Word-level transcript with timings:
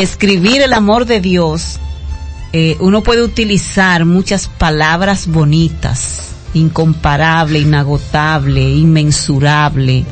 describir 0.00 0.62
el 0.62 0.72
amor 0.72 1.06
de 1.06 1.20
Dios, 1.20 1.78
eh, 2.52 2.76
uno 2.80 3.02
puede 3.02 3.22
utilizar 3.22 4.04
muchas 4.04 4.48
palabras 4.48 5.26
bonitas, 5.26 6.30
incomparable, 6.54 7.60
inagotable, 7.60 8.70
inmensurable. 8.70 10.04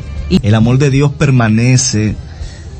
El 0.42 0.54
amor 0.54 0.78
de 0.78 0.90
Dios 0.90 1.12
permanece 1.12 2.14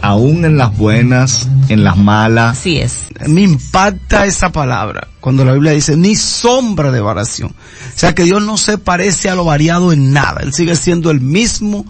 aún 0.00 0.44
en 0.44 0.56
las 0.58 0.76
buenas, 0.76 1.48
en 1.68 1.82
las 1.82 1.96
malas. 1.96 2.58
Así 2.58 2.78
es. 2.78 3.06
Me 3.26 3.42
impacta 3.42 4.26
esa 4.26 4.52
palabra 4.52 5.08
cuando 5.20 5.44
la 5.44 5.54
Biblia 5.54 5.72
dice 5.72 5.96
ni 5.96 6.14
sombra 6.14 6.92
de 6.92 7.00
variación. 7.00 7.50
O 7.50 7.98
sea 7.98 8.14
que 8.14 8.24
Dios 8.24 8.42
no 8.42 8.58
se 8.58 8.78
parece 8.78 9.28
a 9.28 9.34
lo 9.34 9.44
variado 9.44 9.92
en 9.92 10.12
nada. 10.12 10.42
Él 10.42 10.52
sigue 10.52 10.76
siendo 10.76 11.10
el 11.10 11.20
mismo 11.20 11.84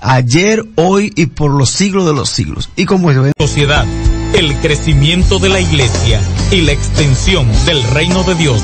ayer, 0.00 0.64
hoy 0.74 1.12
y 1.14 1.26
por 1.26 1.52
los 1.52 1.70
siglos 1.70 2.06
de 2.06 2.12
los 2.12 2.28
siglos. 2.28 2.70
Y 2.76 2.84
como 2.84 3.10
es 3.10 3.32
sociedad, 3.38 3.86
el 4.34 4.54
crecimiento 4.60 5.38
de 5.38 5.48
la 5.48 5.60
iglesia 5.60 6.20
y 6.50 6.62
la 6.62 6.72
extensión 6.72 7.48
del 7.66 7.82
reino 7.82 8.22
de 8.24 8.34
Dios. 8.34 8.62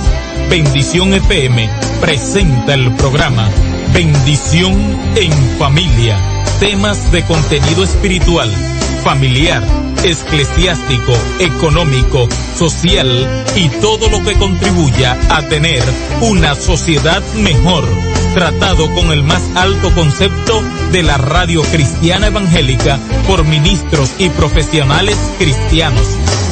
Bendición 0.51 1.15
FM 1.15 1.69
presenta 2.01 2.75
el 2.75 2.93
programa 2.93 3.49
Bendición 3.93 4.75
en 5.17 5.33
familia. 5.59 6.17
Temas 6.61 7.13
de 7.13 7.23
contenido 7.25 7.85
espiritual 7.85 8.51
familiar, 8.99 9.63
eclesiástico, 10.05 11.13
económico, 11.39 12.29
social 12.57 13.45
y 13.57 13.69
todo 13.81 14.11
lo 14.11 14.23
que 14.23 14.35
contribuya 14.35 15.19
a 15.31 15.43
tener 15.49 15.83
una 16.21 16.55
sociedad 16.55 17.23
mejor, 17.35 17.89
tratado 18.39 18.89
con 18.95 19.11
el 19.11 19.25
más 19.25 19.43
alto 19.57 19.93
concepto 19.97 20.63
de 20.93 21.03
la 21.03 21.19
radio 21.19 21.61
cristiana 21.61 22.29
evangélica 22.29 22.97
por 23.27 23.45
ministros 23.45 24.13
y 24.17 24.29
profesionales 24.29 25.17
cristianos. 25.39 26.07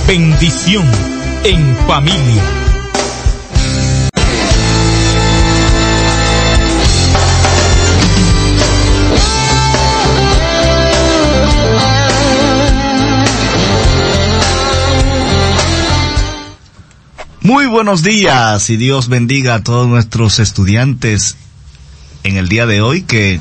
Bendición 0.09 0.84
en 1.45 1.76
familia. 1.86 2.42
Muy 17.42 17.66
buenos 17.66 18.02
días 18.02 18.70
y 18.70 18.76
Dios 18.76 19.09
bendiga 19.09 19.54
a 19.54 19.62
todos 19.62 19.87
nuestros 19.87 20.40
estudiantes 20.40 21.37
en 22.27 22.37
el 22.37 22.49
día 22.49 22.66
de 22.66 22.80
hoy 22.80 23.02
que 23.02 23.38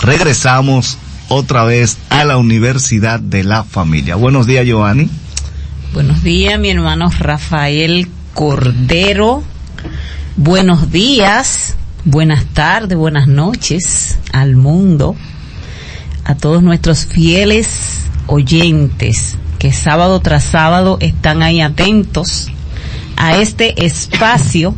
regresamos 0.00 0.96
otra 1.28 1.64
vez 1.64 1.98
a 2.08 2.24
la 2.24 2.38
Universidad 2.38 3.20
de 3.20 3.44
la 3.44 3.62
Familia. 3.62 4.16
Buenos 4.16 4.46
días, 4.46 4.64
Giovanni. 4.64 5.10
Buenos 5.92 6.22
días, 6.22 6.58
mi 6.58 6.70
hermano 6.70 7.10
Rafael 7.18 8.08
Cordero. 8.32 9.42
Buenos 10.36 10.90
días, 10.90 11.76
buenas 12.04 12.46
tardes, 12.46 12.96
buenas 12.96 13.28
noches 13.28 14.18
al 14.32 14.56
mundo, 14.56 15.14
a 16.24 16.34
todos 16.34 16.62
nuestros 16.62 17.06
fieles 17.06 18.00
oyentes 18.26 19.36
que 19.58 19.72
sábado 19.72 20.20
tras 20.20 20.44
sábado 20.44 20.98
están 21.00 21.42
ahí 21.42 21.60
atentos 21.60 22.48
a 23.16 23.36
este 23.36 23.84
espacio 23.84 24.74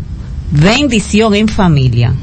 Bendición 0.51 1.35
en 1.35 1.49
Familia. 1.49 2.15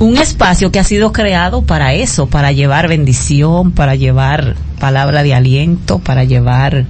Un 0.00 0.16
espacio 0.16 0.70
que 0.70 0.78
ha 0.78 0.84
sido 0.84 1.12
creado 1.12 1.62
para 1.62 1.92
eso, 1.92 2.28
para 2.28 2.52
llevar 2.52 2.88
bendición, 2.88 3.72
para 3.72 3.96
llevar 3.96 4.54
palabra 4.78 5.24
de 5.24 5.34
aliento, 5.34 5.98
para 5.98 6.22
llevar 6.22 6.86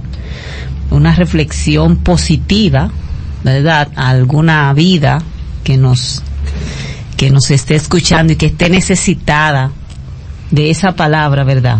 una 0.91 1.15
reflexión 1.15 1.97
positiva, 1.97 2.91
¿verdad? 3.43 3.89
A 3.95 4.09
alguna 4.09 4.71
vida 4.73 5.19
que 5.63 5.77
nos 5.77 6.21
que 7.17 7.31
nos 7.31 7.51
esté 7.51 7.75
escuchando 7.75 8.31
y 8.31 8.35
que 8.37 8.45
esté 8.45 8.69
necesitada 8.69 9.71
de 10.51 10.69
esa 10.69 10.95
palabra, 10.95 11.43
¿verdad? 11.43 11.79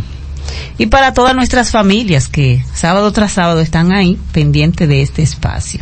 Y 0.77 0.87
para 0.87 1.13
todas 1.13 1.35
nuestras 1.35 1.71
familias 1.71 2.27
que 2.27 2.63
sábado 2.73 3.11
tras 3.11 3.33
sábado 3.33 3.61
están 3.61 3.91
ahí 3.91 4.17
pendientes 4.33 4.89
de 4.89 5.01
este 5.01 5.21
espacio. 5.21 5.81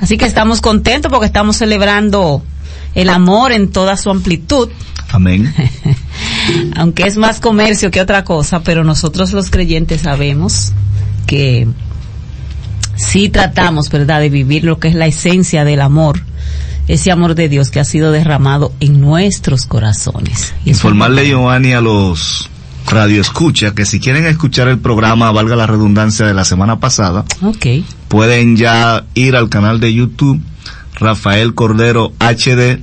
Así 0.00 0.16
que 0.16 0.24
estamos 0.24 0.60
contentos 0.60 1.10
porque 1.12 1.26
estamos 1.26 1.56
celebrando 1.56 2.42
el 2.94 3.10
amor 3.10 3.52
en 3.52 3.70
toda 3.70 3.96
su 3.96 4.10
amplitud. 4.10 4.68
Amén. 5.10 5.54
Aunque 6.76 7.04
es 7.04 7.16
más 7.16 7.40
comercio 7.40 7.90
que 7.90 8.00
otra 8.00 8.24
cosa, 8.24 8.60
pero 8.62 8.84
nosotros 8.84 9.32
los 9.32 9.50
creyentes 9.50 10.02
sabemos 10.02 10.72
que 11.26 11.68
sí 12.96 13.28
tratamos, 13.28 13.90
¿verdad?, 13.90 14.20
de 14.20 14.28
vivir 14.28 14.64
lo 14.64 14.78
que 14.78 14.88
es 14.88 14.94
la 14.94 15.06
esencia 15.06 15.64
del 15.64 15.80
amor, 15.80 16.20
ese 16.88 17.10
amor 17.10 17.34
de 17.34 17.48
Dios 17.48 17.70
que 17.70 17.80
ha 17.80 17.84
sido 17.84 18.12
derramado 18.12 18.72
en 18.80 19.00
nuestros 19.00 19.66
corazones. 19.66 20.54
Informarle, 20.64 21.26
Giovanni, 21.26 21.72
a 21.72 21.80
los 21.80 22.50
Radio 22.90 23.20
Escucha, 23.20 23.74
que 23.74 23.84
si 23.84 24.00
quieren 24.00 24.26
escuchar 24.26 24.68
el 24.68 24.78
programa, 24.78 25.30
valga 25.30 25.56
la 25.56 25.66
redundancia 25.66 26.26
de 26.26 26.34
la 26.34 26.44
semana 26.44 26.80
pasada, 26.80 27.24
okay. 27.42 27.84
pueden 28.08 28.56
ya 28.56 29.04
ir 29.14 29.36
al 29.36 29.48
canal 29.50 29.80
de 29.80 29.92
YouTube 29.92 30.40
Rafael 31.00 31.54
Cordero 31.54 32.12
HD 32.18 32.80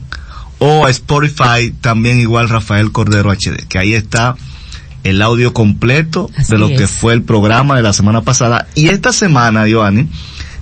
o 0.60 0.86
a 0.86 0.90
Spotify 0.90 1.74
también 1.82 2.20
igual 2.20 2.50
Rafael 2.50 2.92
Cordero 2.92 3.32
HD, 3.32 3.68
que 3.68 3.78
ahí 3.78 3.94
está 3.94 4.36
el 5.04 5.22
audio 5.22 5.54
completo 5.54 6.30
de 6.50 6.58
lo 6.58 6.68
que 6.70 6.88
fue 6.88 7.14
el 7.14 7.22
programa 7.22 7.76
de 7.76 7.84
la 7.84 7.94
semana 7.94 8.22
pasada. 8.22 8.68
Y 8.74 8.88
esta 8.88 9.14
semana, 9.14 9.66
Joanny, 9.70 10.10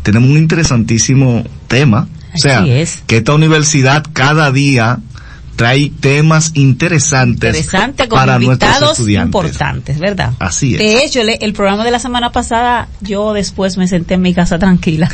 tenemos 0.03 0.29
un 0.29 0.37
interesantísimo 0.37 1.43
tema. 1.67 2.09
o 2.33 2.37
sea, 2.37 2.63
que 2.63 3.17
esta 3.17 3.33
universidad 3.33 4.03
cada 4.11 4.51
día 4.51 4.99
trae 5.63 5.89
temas 5.97 6.51
interesantes 6.55 7.55
Interesante, 7.55 8.09
con 8.09 8.19
para 8.19 8.35
invitados 8.35 8.99
importantes, 8.99 9.97
¿verdad? 9.97 10.33
Así 10.37 10.73
es. 10.73 10.79
De 10.79 11.05
hecho, 11.05 11.21
el, 11.21 11.53
programa 11.53 11.85
de 11.85 11.91
la 11.91 11.99
semana 11.99 12.33
pasada, 12.33 12.89
yo 12.99 13.31
después 13.31 13.77
me 13.77 13.87
senté 13.87 14.15
en 14.15 14.21
mi 14.23 14.33
casa 14.33 14.59
tranquila 14.59 15.09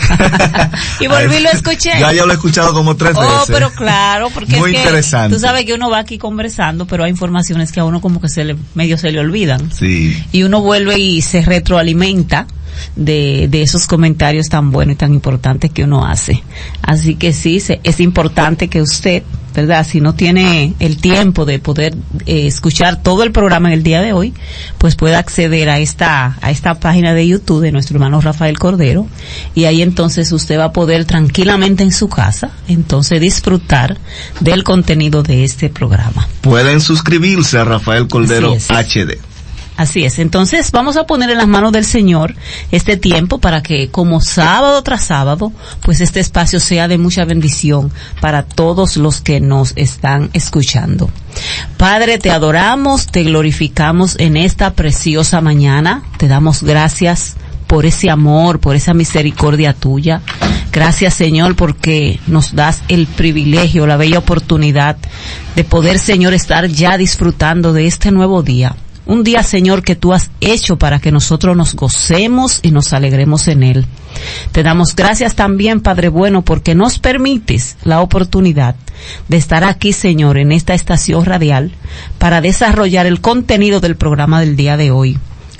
y 0.99 1.05
volví 1.05 1.35
y 1.35 1.41
lo 1.41 1.51
escuché. 1.51 1.91
Ya 1.99 2.13
yo 2.13 2.25
lo 2.25 2.31
he 2.31 2.35
escuchado 2.35 2.73
como 2.73 2.95
tres 2.95 3.13
oh, 3.15 3.21
veces. 3.21 3.37
Oh, 3.41 3.45
pero 3.47 3.69
claro, 3.69 4.31
porque 4.33 4.57
Muy 4.57 4.71
es 4.71 4.79
interesante. 4.79 5.35
tú 5.35 5.39
sabes 5.39 5.65
que 5.65 5.73
uno 5.73 5.91
va 5.91 5.99
aquí 5.99 6.17
conversando, 6.17 6.87
pero 6.87 7.03
hay 7.03 7.11
informaciones 7.11 7.71
que 7.71 7.81
a 7.81 7.85
uno 7.85 8.01
como 8.01 8.19
que 8.19 8.27
se 8.27 8.43
le, 8.43 8.55
medio 8.73 8.97
se 8.97 9.11
le 9.11 9.19
olvidan. 9.19 9.71
Sí. 9.71 10.19
Y 10.31 10.41
uno 10.41 10.61
vuelve 10.61 10.97
y 10.97 11.21
se 11.21 11.41
retroalimenta 11.43 12.47
de, 12.95 13.47
de 13.49 13.61
esos 13.61 13.87
comentarios 13.87 14.47
tan 14.47 14.71
buenos 14.71 14.93
y 14.93 14.97
tan 14.97 15.13
importantes 15.13 15.71
que 15.71 15.83
uno 15.83 16.05
hace. 16.05 16.43
Así 16.81 17.15
que 17.15 17.33
sí, 17.33 17.61
es 17.83 17.99
importante 17.99 18.67
que 18.67 18.81
usted, 18.81 19.23
¿verdad? 19.55 19.85
Si 19.85 20.01
no 20.01 20.13
tiene 20.13 20.73
el 20.79 20.97
tiempo 20.97 21.45
de 21.45 21.59
poder 21.59 21.95
eh, 22.25 22.47
escuchar 22.47 23.01
todo 23.01 23.23
el 23.23 23.31
programa 23.31 23.69
en 23.69 23.73
el 23.73 23.83
día 23.83 24.01
de 24.01 24.13
hoy, 24.13 24.33
pues 24.77 24.95
pueda 24.95 25.19
acceder 25.19 25.69
a 25.69 25.79
esta, 25.79 26.37
a 26.41 26.51
esta 26.51 26.79
página 26.79 27.13
de 27.13 27.27
YouTube 27.27 27.61
de 27.61 27.71
nuestro 27.71 27.95
hermano 27.95 28.21
Rafael 28.21 28.57
Cordero 28.57 29.07
y 29.55 29.65
ahí 29.65 29.81
entonces 29.81 30.31
usted 30.31 30.57
va 30.59 30.65
a 30.65 30.73
poder 30.73 31.05
tranquilamente 31.05 31.83
en 31.83 31.91
su 31.91 32.09
casa, 32.09 32.51
entonces 32.67 33.21
disfrutar 33.21 33.97
del 34.39 34.63
contenido 34.63 35.23
de 35.23 35.43
este 35.43 35.69
programa. 35.69 36.27
Pueden 36.41 36.81
suscribirse 36.81 37.57
a 37.57 37.65
Rafael 37.65 38.07
Cordero 38.07 38.55
HD. 38.55 39.28
Así 39.79 40.03
es. 40.03 40.19
Entonces 40.19 40.71
vamos 40.71 40.97
a 40.97 41.05
poner 41.05 41.29
en 41.29 41.37
las 41.37 41.47
manos 41.47 41.71
del 41.71 41.85
Señor 41.85 42.35
este 42.69 42.97
tiempo 42.97 43.37
para 43.37 43.63
que 43.63 43.87
como 43.87 44.19
sábado 44.19 44.83
tras 44.83 45.05
sábado, 45.05 45.53
pues 45.83 46.01
este 46.01 46.19
espacio 46.19 46.59
sea 46.59 46.89
de 46.89 46.97
mucha 46.97 47.23
bendición 47.23 47.89
para 48.19 48.43
todos 48.43 48.97
los 48.97 49.21
que 49.21 49.39
nos 49.39 49.71
están 49.77 50.31
escuchando. 50.33 51.09
Padre, 51.77 52.17
te 52.17 52.29
adoramos, 52.29 53.07
te 53.07 53.23
glorificamos 53.23 54.17
en 54.19 54.35
esta 54.35 54.73
preciosa 54.73 55.39
mañana. 55.39 56.03
Te 56.17 56.27
damos 56.27 56.61
gracias 56.61 57.37
por 57.65 57.85
ese 57.85 58.09
amor, 58.09 58.59
por 58.59 58.75
esa 58.75 58.93
misericordia 58.93 59.71
tuya. 59.71 60.21
Gracias 60.73 61.13
Señor 61.13 61.55
porque 61.55 62.19
nos 62.27 62.53
das 62.53 62.81
el 62.89 63.07
privilegio, 63.07 63.87
la 63.87 63.95
bella 63.95 64.19
oportunidad 64.19 64.97
de 65.55 65.63
poder 65.63 65.99
Señor 65.99 66.33
estar 66.33 66.67
ya 66.67 66.97
disfrutando 66.97 67.71
de 67.71 67.87
este 67.87 68.11
nuevo 68.11 68.43
día 68.43 68.75
un 69.09 69.23
día, 69.23 69.41
Señor, 69.41 69.81
que 69.81 69.95
tú 69.95 70.13
has 70.13 70.29
hecho 70.39 70.77
para 70.77 70.99
que 70.99 71.11
nosotros 71.11 71.57
nos 71.57 71.73
gocemos 71.75 72.59
y 72.61 72.69
nos 72.69 72.93
alegremos 72.93 73.47
en 73.47 73.63
él. 73.63 73.87
Te 74.51 74.61
damos 74.61 74.95
gracias 74.95 75.33
también, 75.33 75.81
Padre 75.81 76.09
bueno, 76.09 76.43
porque 76.43 76.75
nos 76.75 76.99
permites 76.99 77.75
la 77.83 78.01
oportunidad 78.01 78.75
de 79.27 79.37
estar 79.37 79.63
aquí, 79.63 79.93
Señor, 79.93 80.37
en 80.37 80.51
esta 80.51 80.75
estación 80.75 81.25
radial 81.25 81.71
para 82.19 82.39
desarrollar 82.39 83.07
el 83.07 83.19
contenido 83.19 83.79
del 83.79 83.95
programa 83.95 84.41
del 84.41 84.55
día 84.55 84.77
de 84.77 84.91
hoy 84.91 85.17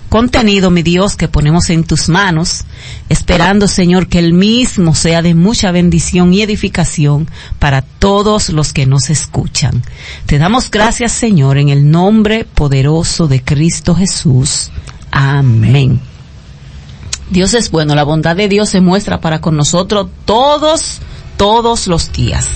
contenido, 0.10 0.72
mi 0.72 0.82
Dios, 0.82 1.16
que 1.16 1.28
ponemos 1.28 1.70
en 1.70 1.84
tus 1.84 2.10
manos, 2.10 2.66
esperando, 3.08 3.68
Señor, 3.68 4.08
que 4.08 4.20
el 4.20 4.34
mismo 4.34 4.96
sea 4.96 5.22
de 5.22 5.36
mucha 5.36 5.72
bendición 5.72 6.34
y 6.34 6.42
edificación 6.42 7.30
para 7.60 7.82
todos 7.82 8.50
los 8.50 8.74
que 8.74 8.86
nos 8.86 9.10
escuchan. 9.10 9.84
Te 10.26 10.38
damos 10.38 10.70
gracias, 10.72 11.12
Señor, 11.12 11.58
en 11.58 11.70
el 11.70 11.90
nombre 11.90 12.46
poderoso 12.46 13.28
de 13.28 13.42
Cristo 13.42 13.96
Jesús. 13.96 14.72
Amén. 15.12 16.02
Dios 17.30 17.54
es 17.54 17.70
bueno, 17.70 17.94
la 17.94 18.04
bondad 18.04 18.36
de 18.36 18.48
Dios 18.48 18.70
se 18.70 18.82
muestra 18.82 19.22
para 19.22 19.40
con 19.40 19.56
nosotros 19.56 20.08
todos, 20.26 21.00
todos 21.38 21.88
los 21.88 22.12
días. 22.12 22.50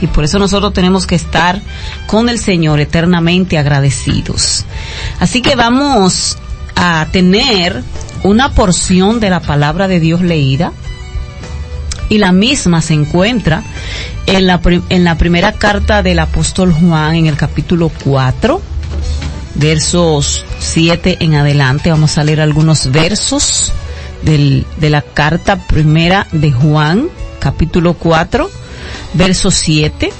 Y 0.00 0.06
por 0.06 0.24
eso 0.24 0.38
nosotros 0.38 0.72
tenemos 0.72 1.06
que 1.06 1.14
estar 1.14 1.60
con 2.06 2.28
el 2.28 2.38
Señor 2.38 2.78
eternamente 2.78 3.58
agradecidos. 3.58 4.64
Así 5.18 5.42
que 5.42 5.56
vamos 5.56 6.36
a 6.80 7.08
tener 7.10 7.82
una 8.22 8.52
porción 8.54 9.18
de 9.18 9.30
la 9.30 9.40
palabra 9.40 9.88
de 9.88 9.98
Dios 9.98 10.22
leída. 10.22 10.72
Y 12.08 12.18
la 12.18 12.32
misma 12.32 12.80
se 12.80 12.94
encuentra 12.94 13.64
en 14.26 14.46
la, 14.46 14.60
en 14.88 15.04
la 15.04 15.18
primera 15.18 15.52
carta 15.52 16.02
del 16.02 16.20
apóstol 16.20 16.72
Juan 16.72 17.16
en 17.16 17.26
el 17.26 17.36
capítulo 17.36 17.90
4, 18.04 18.62
versos 19.56 20.44
7 20.60 21.18
en 21.20 21.34
adelante. 21.34 21.90
Vamos 21.90 22.16
a 22.16 22.24
leer 22.24 22.40
algunos 22.40 22.92
versos 22.92 23.72
del, 24.22 24.64
de 24.78 24.88
la 24.88 25.02
carta 25.02 25.56
primera 25.66 26.28
de 26.30 26.52
Juan, 26.52 27.08
capítulo 27.40 27.94
4, 27.94 28.48
verso 29.14 29.50
7. 29.50 30.10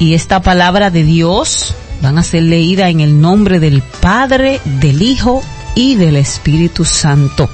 Y 0.00 0.14
esta 0.14 0.42
palabra 0.42 0.90
de 0.90 1.04
Dios 1.04 1.72
van 2.02 2.18
a 2.18 2.24
ser 2.24 2.42
leída 2.42 2.90
en 2.90 3.00
el 3.00 3.20
nombre 3.20 3.60
del 3.60 3.80
Padre, 3.80 4.60
del 4.64 5.00
Hijo 5.00 5.42
y 5.74 5.96
del 5.96 6.16
Espíritu 6.16 6.84
Santo. 6.84 7.48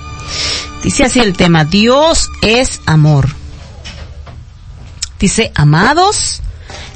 Dice 0.82 1.04
así 1.04 1.20
el 1.20 1.36
tema, 1.36 1.64
Dios 1.64 2.30
es 2.42 2.80
amor. 2.86 3.28
Dice, 5.18 5.52
amados, 5.54 6.40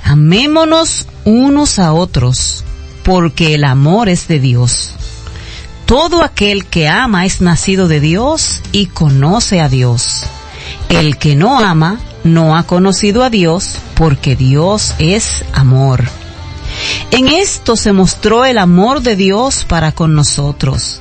amémonos 0.03 1.07
unos 1.25 1.79
a 1.79 1.93
otros, 1.93 2.65
porque 3.03 3.55
el 3.55 3.65
amor 3.65 4.09
es 4.09 4.29
de 4.29 4.41
Dios. 4.41 4.93
Todo 5.87 6.23
aquel 6.23 6.65
que 6.65 6.89
ama 6.89 7.27
es 7.27 7.43
nacido 7.43 7.89
de 7.89 8.01
Dios 8.01 8.63
y 8.73 8.87
conoce 8.87 9.61
a 9.61 9.69
Dios. 9.69 10.23
El 10.89 11.19
que 11.19 11.37
no 11.37 11.61
ama 11.61 12.01
no 12.25 12.57
ha 12.57 12.63
conocido 12.63 13.23
a 13.23 13.29
Dios, 13.29 13.79
porque 13.95 14.35
Dios 14.35 14.95
es 14.99 15.45
amor. 15.53 16.05
En 17.11 17.29
esto 17.29 17.77
se 17.77 17.93
mostró 17.93 18.47
el 18.47 18.57
amor 18.57 19.03
de 19.03 19.17
Dios 19.17 19.65
para 19.69 19.93
con 19.93 20.15
nosotros, 20.15 21.01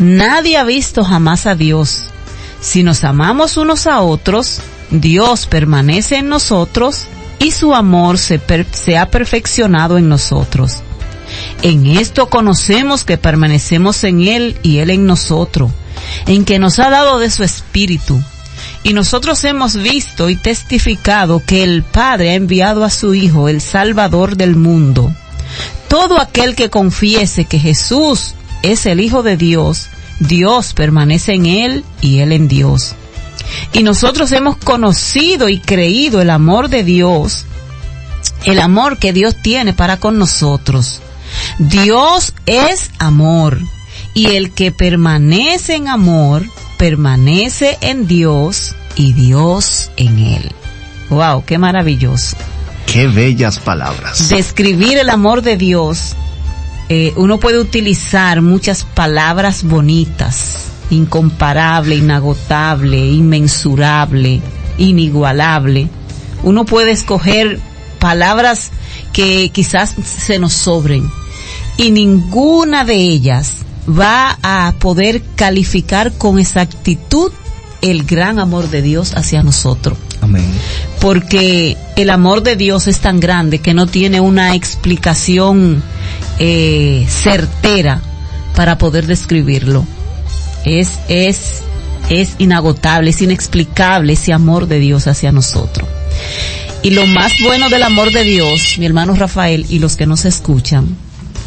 Nadie 0.00 0.56
ha 0.56 0.64
visto 0.64 1.04
jamás 1.04 1.44
a 1.44 1.54
Dios. 1.54 2.04
Si 2.58 2.82
nos 2.82 3.04
amamos 3.04 3.58
unos 3.58 3.86
a 3.86 4.00
otros, 4.00 4.62
Dios 4.90 5.46
permanece 5.46 6.16
en 6.16 6.30
nosotros 6.30 7.04
y 7.38 7.50
su 7.50 7.74
amor 7.74 8.16
se, 8.16 8.40
ha 8.96 9.10
perfeccionado 9.10 9.98
en 9.98 10.08
nosotros. 10.08 10.78
En 11.60 11.84
esto 11.84 12.30
conocemos 12.30 13.04
que 13.04 13.18
permanecemos 13.18 14.02
en 14.04 14.26
Él 14.26 14.56
y 14.62 14.78
Él 14.78 14.88
en 14.88 15.04
nosotros, 15.04 15.70
en 16.26 16.46
que 16.46 16.58
nos 16.58 16.78
ha 16.78 16.88
dado 16.88 17.18
de 17.18 17.30
su 17.30 17.44
Espíritu. 17.44 18.22
Y 18.82 18.94
nosotros 18.94 19.44
hemos 19.44 19.76
visto 19.76 20.30
y 20.30 20.36
testificado 20.36 21.42
que 21.44 21.62
el 21.62 21.82
Padre 21.82 22.30
ha 22.30 22.34
enviado 22.36 22.84
a 22.84 22.90
su 22.90 23.12
Hijo, 23.12 23.50
el 23.50 23.60
Salvador 23.60 24.38
del 24.38 24.56
mundo. 24.56 25.14
Todo 25.88 26.18
aquel 26.18 26.54
que 26.54 26.70
confiese 26.70 27.44
que 27.44 27.58
Jesús 27.58 28.34
es 28.62 28.86
el 28.86 29.00
Hijo 29.00 29.22
de 29.22 29.36
Dios, 29.36 29.88
Dios 30.18 30.74
permanece 30.74 31.34
en 31.34 31.46
Él 31.46 31.84
y 32.00 32.18
Él 32.18 32.32
en 32.32 32.48
Dios. 32.48 32.94
Y 33.72 33.82
nosotros 33.82 34.32
hemos 34.32 34.56
conocido 34.56 35.48
y 35.48 35.58
creído 35.58 36.20
el 36.20 36.30
amor 36.30 36.68
de 36.68 36.84
Dios, 36.84 37.46
el 38.44 38.60
amor 38.60 38.98
que 38.98 39.12
Dios 39.12 39.36
tiene 39.42 39.72
para 39.72 39.98
con 39.98 40.18
nosotros. 40.18 41.00
Dios 41.58 42.34
es 42.46 42.90
amor 42.98 43.58
y 44.14 44.26
el 44.26 44.50
que 44.52 44.72
permanece 44.72 45.74
en 45.74 45.88
amor, 45.88 46.44
permanece 46.78 47.78
en 47.80 48.06
Dios 48.06 48.74
y 48.96 49.12
Dios 49.12 49.90
en 49.96 50.18
él. 50.18 50.52
Wow, 51.10 51.44
qué 51.44 51.58
maravilloso. 51.58 52.36
Qué 52.86 53.06
bellas 53.06 53.58
palabras. 53.58 54.28
Describir 54.28 54.98
el 54.98 55.10
amor 55.10 55.42
de 55.42 55.56
Dios, 55.56 56.14
eh, 56.90 57.14
uno 57.16 57.38
puede 57.38 57.60
utilizar 57.60 58.42
muchas 58.42 58.84
palabras 58.84 59.62
bonitas 59.62 60.70
incomparable, 60.90 61.94
inagotable, 61.94 62.98
inmensurable, 62.98 64.40
inigualable. 64.76 65.88
Uno 66.42 66.64
puede 66.64 66.90
escoger 66.90 67.60
palabras 67.98 68.70
que 69.12 69.50
quizás 69.50 69.94
se 70.04 70.38
nos 70.38 70.52
sobren 70.52 71.08
y 71.76 71.90
ninguna 71.90 72.84
de 72.84 72.96
ellas 72.96 73.58
va 73.88 74.38
a 74.42 74.74
poder 74.78 75.22
calificar 75.36 76.12
con 76.12 76.38
exactitud 76.38 77.32
el 77.82 78.04
gran 78.04 78.38
amor 78.38 78.68
de 78.68 78.82
Dios 78.82 79.14
hacia 79.14 79.42
nosotros. 79.42 79.96
Amén. 80.20 80.50
Porque 81.00 81.76
el 81.96 82.10
amor 82.10 82.42
de 82.42 82.56
Dios 82.56 82.88
es 82.88 83.00
tan 83.00 83.20
grande 83.20 83.60
que 83.60 83.74
no 83.74 83.86
tiene 83.86 84.20
una 84.20 84.54
explicación 84.54 85.82
eh, 86.40 87.06
certera 87.08 88.00
para 88.56 88.76
poder 88.78 89.06
describirlo 89.06 89.86
es, 90.64 90.98
es, 91.08 91.62
es 92.08 92.30
inagotable, 92.38 93.10
es 93.10 93.22
inexplicable 93.22 94.14
ese 94.14 94.32
amor 94.32 94.66
de 94.66 94.78
Dios 94.80 95.06
hacia 95.06 95.30
nosotros. 95.32 95.88
Y 96.82 96.90
lo 96.90 97.06
más 97.06 97.32
bueno 97.42 97.68
del 97.68 97.82
amor 97.82 98.10
de 98.10 98.24
Dios, 98.24 98.76
mi 98.78 98.86
hermano 98.86 99.14
Rafael 99.14 99.66
y 99.68 99.78
los 99.78 99.96
que 99.96 100.06
nos 100.06 100.24
escuchan, 100.24 100.96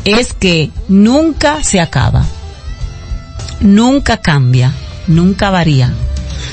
es 0.05 0.31
que 0.33 0.69
nunca 0.87 1.63
se 1.63 1.79
acaba, 1.79 2.23
nunca 3.61 4.17
cambia, 4.17 4.73
nunca 5.07 5.49
varía. 5.49 5.93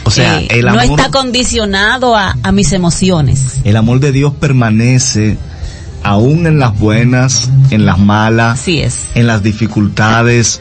O 0.04 0.10
sea, 0.10 0.40
Eh, 0.40 0.48
el 0.50 0.64
no 0.64 0.80
amor, 0.80 0.98
está 0.98 1.10
condicionado 1.10 2.16
a, 2.16 2.36
a 2.42 2.52
mis 2.52 2.72
emociones. 2.72 3.56
el 3.64 3.76
amor 3.76 4.00
de 4.00 4.12
Dios 4.12 4.32
permanece 4.40 5.36
aún 6.02 6.46
en 6.46 6.58
las 6.58 6.78
buenas, 6.78 7.50
en 7.70 7.86
las 7.86 7.98
malas, 7.98 8.60
Así 8.60 8.80
es. 8.80 9.06
en 9.14 9.26
las 9.26 9.42
dificultades 9.42 10.60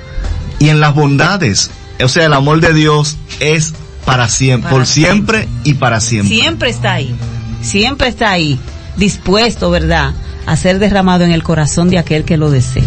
y 0.59 0.69
en 0.69 0.79
las 0.79 0.93
bondades. 0.93 1.71
O 2.03 2.07
sea, 2.07 2.25
el 2.25 2.33
amor 2.33 2.61
de 2.61 2.73
Dios 2.73 3.17
es 3.39 3.73
para 4.05 4.29
siempre, 4.29 4.63
Para 4.63 4.75
por 4.75 4.85
siempre 4.85 5.47
y 5.63 5.73
para 5.75 5.99
siempre. 5.99 6.35
Siempre 6.35 6.69
está 6.69 6.93
ahí, 6.93 7.15
siempre 7.61 8.07
está 8.07 8.31
ahí, 8.31 8.59
dispuesto, 8.97 9.69
¿verdad?, 9.69 10.13
a 10.45 10.57
ser 10.57 10.79
derramado 10.79 11.25
en 11.25 11.31
el 11.31 11.43
corazón 11.43 11.89
de 11.89 11.99
aquel 11.99 12.23
que 12.23 12.37
lo 12.37 12.49
desee. 12.49 12.83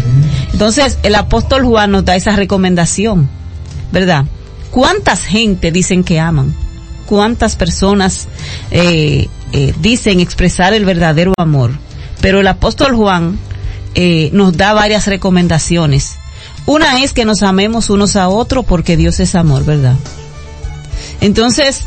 Entonces, 0.51 0.97
el 1.03 1.15
apóstol 1.15 1.63
Juan 1.63 1.91
nos 1.91 2.03
da 2.03 2.15
esa 2.15 2.35
recomendación, 2.35 3.29
¿verdad? 3.91 4.25
¿Cuántas 4.69 5.23
gente 5.23 5.71
dicen 5.71 6.03
que 6.03 6.19
aman? 6.19 6.53
¿Cuántas 7.05 7.55
personas 7.55 8.27
eh, 8.71 9.27
eh, 9.53 9.73
dicen 9.79 10.19
expresar 10.19 10.73
el 10.73 10.83
verdadero 10.83 11.33
amor? 11.37 11.71
Pero 12.23 12.39
el 12.39 12.47
apóstol 12.47 12.95
Juan 12.95 13.37
eh, 13.95 14.29
nos 14.31 14.55
da 14.55 14.71
varias 14.71 15.07
recomendaciones. 15.07 16.15
Una 16.65 17.03
es 17.03 17.11
que 17.11 17.25
nos 17.25 17.43
amemos 17.43 17.89
unos 17.89 18.15
a 18.15 18.29
otros 18.29 18.63
porque 18.63 18.95
Dios 18.95 19.19
es 19.19 19.35
amor, 19.35 19.65
¿verdad? 19.65 19.97
Entonces, 21.19 21.83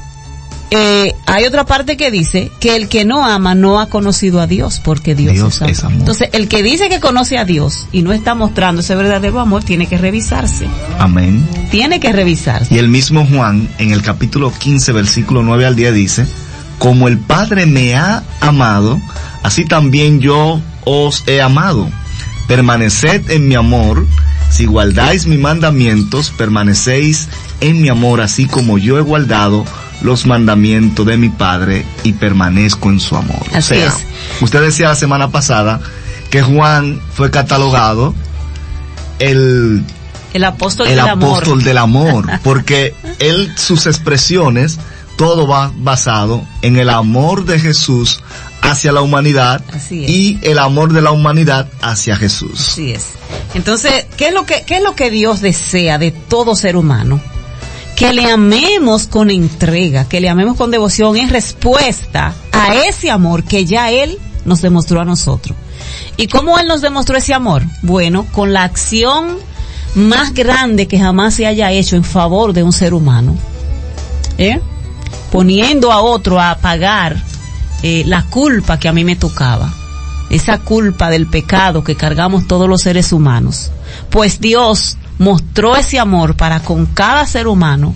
eh, 0.72 1.14
hay 1.24 1.46
otra 1.46 1.64
parte 1.64 1.96
que 1.96 2.10
dice 2.10 2.52
que 2.60 2.76
el 2.76 2.88
que 2.88 3.06
no 3.06 3.24
ama 3.24 3.54
no 3.54 3.80
ha 3.80 3.88
conocido 3.88 4.42
a 4.42 4.46
Dios 4.46 4.78
porque 4.84 5.14
Dios, 5.14 5.32
Dios 5.32 5.54
es, 5.54 5.62
amor. 5.62 5.70
es 5.70 5.84
amor. 5.84 5.98
Entonces, 6.00 6.28
el 6.32 6.48
que 6.48 6.62
dice 6.62 6.90
que 6.90 7.00
conoce 7.00 7.38
a 7.38 7.46
Dios 7.46 7.86
y 7.90 8.02
no 8.02 8.12
está 8.12 8.34
mostrando 8.34 8.82
ese 8.82 8.94
verdadero 8.94 9.40
amor 9.40 9.64
tiene 9.64 9.86
que 9.86 9.96
revisarse. 9.96 10.68
Amén. 10.98 11.48
Tiene 11.70 11.98
que 11.98 12.12
revisarse. 12.12 12.74
Y 12.74 12.76
el 12.78 12.88
mismo 12.88 13.26
Juan, 13.26 13.70
en 13.78 13.90
el 13.90 14.02
capítulo 14.02 14.52
15, 14.52 14.92
versículo 14.92 15.42
9 15.42 15.64
al 15.64 15.76
10, 15.76 15.94
dice, 15.94 16.26
como 16.78 17.08
el 17.08 17.18
Padre 17.18 17.64
me 17.64 17.94
ha 17.94 18.22
amado, 18.40 19.00
así 19.46 19.64
también 19.64 20.18
yo 20.18 20.60
os 20.84 21.22
he 21.28 21.40
amado. 21.40 21.88
Permaneced 22.48 23.30
en 23.30 23.46
mi 23.46 23.54
amor, 23.54 24.04
si 24.50 24.66
guardáis 24.66 25.26
mis 25.26 25.38
mandamientos, 25.38 26.30
permanecéis 26.30 27.28
en 27.60 27.80
mi 27.80 27.88
amor, 27.88 28.20
así 28.20 28.46
como 28.46 28.76
yo 28.76 28.98
he 28.98 29.02
guardado 29.02 29.64
los 30.02 30.26
mandamientos 30.26 31.06
de 31.06 31.16
mi 31.16 31.28
Padre 31.28 31.84
y 32.02 32.12
permanezco 32.14 32.90
en 32.90 32.98
su 32.98 33.16
amor. 33.16 33.42
Así 33.52 33.74
o 33.74 33.76
sea, 33.76 33.86
es. 33.86 33.94
usted 34.40 34.62
decía 34.62 34.88
la 34.88 34.96
semana 34.96 35.30
pasada 35.30 35.80
que 36.30 36.42
Juan 36.42 37.00
fue 37.14 37.30
catalogado 37.30 38.14
el 39.20 39.84
El 40.32 40.44
apóstol 40.44 40.88
el 40.88 40.96
del 40.96 41.08
amor. 41.08 41.34
apóstol 41.34 41.62
del 41.62 41.78
amor, 41.78 42.26
porque 42.42 42.94
él 43.20 43.52
sus 43.56 43.86
expresiones 43.86 44.78
todo 45.16 45.46
va 45.46 45.72
basado 45.76 46.44
en 46.62 46.76
el 46.76 46.90
amor 46.90 47.44
de 47.44 47.58
Jesús 47.58 48.20
hacia 48.62 48.92
la 48.92 49.02
humanidad 49.02 49.62
Así 49.72 50.04
es. 50.04 50.10
y 50.10 50.38
el 50.42 50.58
amor 50.58 50.92
de 50.92 51.02
la 51.02 51.12
humanidad 51.12 51.68
hacia 51.80 52.16
Jesús. 52.16 52.60
Así 52.72 52.92
es. 52.92 53.06
Entonces, 53.54 54.06
¿qué 54.16 54.28
es 54.28 54.34
lo 54.34 54.44
que, 54.44 54.62
qué 54.66 54.76
es 54.78 54.82
lo 54.82 54.94
que 54.94 55.10
Dios 55.10 55.40
desea 55.40 55.98
de 55.98 56.10
todo 56.10 56.54
ser 56.56 56.76
humano? 56.76 57.20
Que 57.94 58.12
le 58.12 58.30
amemos 58.30 59.06
con 59.06 59.30
entrega, 59.30 60.06
que 60.08 60.20
le 60.20 60.28
amemos 60.28 60.56
con 60.56 60.70
devoción 60.70 61.16
en 61.16 61.30
respuesta 61.30 62.34
a 62.52 62.74
ese 62.74 63.10
amor 63.10 63.44
que 63.44 63.64
ya 63.64 63.90
Él 63.90 64.18
nos 64.44 64.60
demostró 64.60 65.00
a 65.00 65.04
nosotros. 65.04 65.56
¿Y 66.18 66.26
cómo 66.28 66.58
Él 66.58 66.66
nos 66.68 66.82
demostró 66.82 67.16
ese 67.16 67.32
amor? 67.34 67.62
Bueno, 67.82 68.26
con 68.32 68.52
la 68.52 68.64
acción 68.64 69.38
más 69.94 70.34
grande 70.34 70.86
que 70.86 70.98
jamás 70.98 71.34
se 71.34 71.46
haya 71.46 71.72
hecho 71.72 71.96
en 71.96 72.04
favor 72.04 72.52
de 72.52 72.62
un 72.62 72.72
ser 72.72 72.92
humano. 72.92 73.36
¿Eh? 74.36 74.60
Poniendo 75.32 75.90
a 75.90 76.00
otro 76.02 76.38
a 76.40 76.58
pagar 76.58 77.16
eh, 77.82 78.04
la 78.06 78.24
culpa 78.24 78.78
que 78.78 78.88
a 78.88 78.92
mí 78.92 79.04
me 79.04 79.16
tocaba 79.16 79.72
esa 80.30 80.58
culpa 80.58 81.10
del 81.10 81.26
pecado 81.26 81.84
que 81.84 81.94
cargamos 81.94 82.46
todos 82.46 82.68
los 82.68 82.82
seres 82.82 83.12
humanos. 83.12 83.70
Pues 84.10 84.40
Dios 84.40 84.96
mostró 85.18 85.76
ese 85.76 85.98
amor 85.98 86.36
para 86.36 86.60
con 86.60 86.86
cada 86.86 87.26
ser 87.26 87.46
humano, 87.46 87.94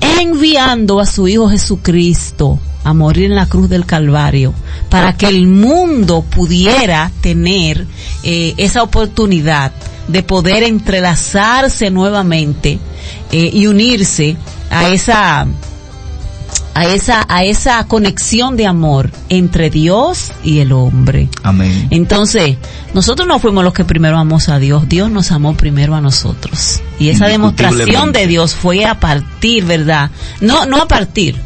enviando 0.00 1.00
a 1.00 1.06
su 1.06 1.26
Hijo 1.26 1.48
Jesucristo 1.48 2.58
a 2.84 2.94
morir 2.94 3.26
en 3.26 3.36
la 3.36 3.46
cruz 3.46 3.68
del 3.68 3.86
Calvario, 3.86 4.54
para 4.88 5.16
que 5.16 5.26
el 5.26 5.46
mundo 5.46 6.22
pudiera 6.22 7.10
tener 7.20 7.86
eh, 8.22 8.54
esa 8.56 8.82
oportunidad 8.82 9.72
de 10.08 10.22
poder 10.22 10.62
entrelazarse 10.62 11.90
nuevamente 11.90 12.78
eh, 13.32 13.50
y 13.52 13.66
unirse 13.66 14.36
a 14.70 14.88
esa 14.88 15.46
a 16.80 16.94
esa 16.94 17.26
a 17.28 17.44
esa 17.44 17.84
conexión 17.86 18.56
de 18.56 18.66
amor 18.66 19.10
entre 19.28 19.68
Dios 19.68 20.32
y 20.42 20.60
el 20.60 20.72
hombre. 20.72 21.28
Amén. 21.42 21.88
Entonces, 21.90 22.56
nosotros 22.94 23.28
no 23.28 23.38
fuimos 23.38 23.64
los 23.64 23.74
que 23.74 23.84
primero 23.84 24.16
amamos 24.16 24.48
a 24.48 24.58
Dios, 24.58 24.88
Dios 24.88 25.10
nos 25.10 25.30
amó 25.30 25.54
primero 25.54 25.94
a 25.94 26.00
nosotros. 26.00 26.80
Y 26.98 27.10
esa 27.10 27.26
demostración 27.26 28.12
de 28.12 28.26
Dios 28.26 28.54
fue 28.54 28.86
a 28.86 28.98
partir, 28.98 29.64
¿verdad? 29.64 30.10
No, 30.40 30.64
no 30.64 30.78
a 30.78 30.88
partir. 30.88 31.36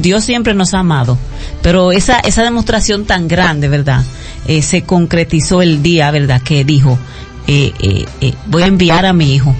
Dios 0.00 0.24
siempre 0.24 0.54
nos 0.54 0.74
ha 0.74 0.80
amado, 0.80 1.18
pero 1.62 1.92
esa, 1.92 2.18
esa 2.20 2.42
demostración 2.42 3.06
tan 3.06 3.26
grande, 3.26 3.68
¿verdad? 3.68 4.04
Eh, 4.46 4.62
se 4.62 4.82
concretizó 4.82 5.62
el 5.62 5.82
día, 5.82 6.10
¿verdad? 6.12 6.40
Que 6.42 6.64
dijo, 6.64 6.98
eh, 7.46 7.72
eh, 7.80 8.06
eh, 8.20 8.34
voy 8.46 8.62
a 8.62 8.66
enviar 8.66 9.06
a 9.06 9.12
mi 9.12 9.34
hijo. 9.34 9.54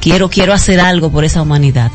Quiero, 0.00 0.28
quiero 0.28 0.52
hacer 0.52 0.80
algo 0.80 1.10
por 1.10 1.24
esa 1.24 1.42
humanidad. 1.42 1.90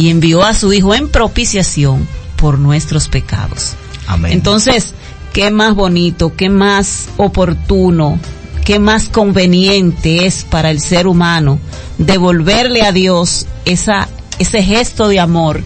Y 0.00 0.08
envió 0.08 0.42
a 0.42 0.54
su 0.54 0.72
hijo 0.72 0.94
en 0.94 1.08
propiciación 1.08 2.08
por 2.36 2.58
nuestros 2.58 3.08
pecados. 3.08 3.74
Amén. 4.06 4.32
Entonces, 4.32 4.94
qué 5.34 5.50
más 5.50 5.74
bonito, 5.74 6.32
qué 6.34 6.48
más 6.48 7.08
oportuno, 7.18 8.18
qué 8.64 8.78
más 8.78 9.10
conveniente 9.10 10.24
es 10.24 10.44
para 10.44 10.70
el 10.70 10.80
ser 10.80 11.06
humano 11.06 11.60
devolverle 11.98 12.80
a 12.80 12.92
Dios 12.92 13.46
esa, 13.66 14.08
ese 14.38 14.62
gesto 14.62 15.06
de 15.08 15.20
amor, 15.20 15.62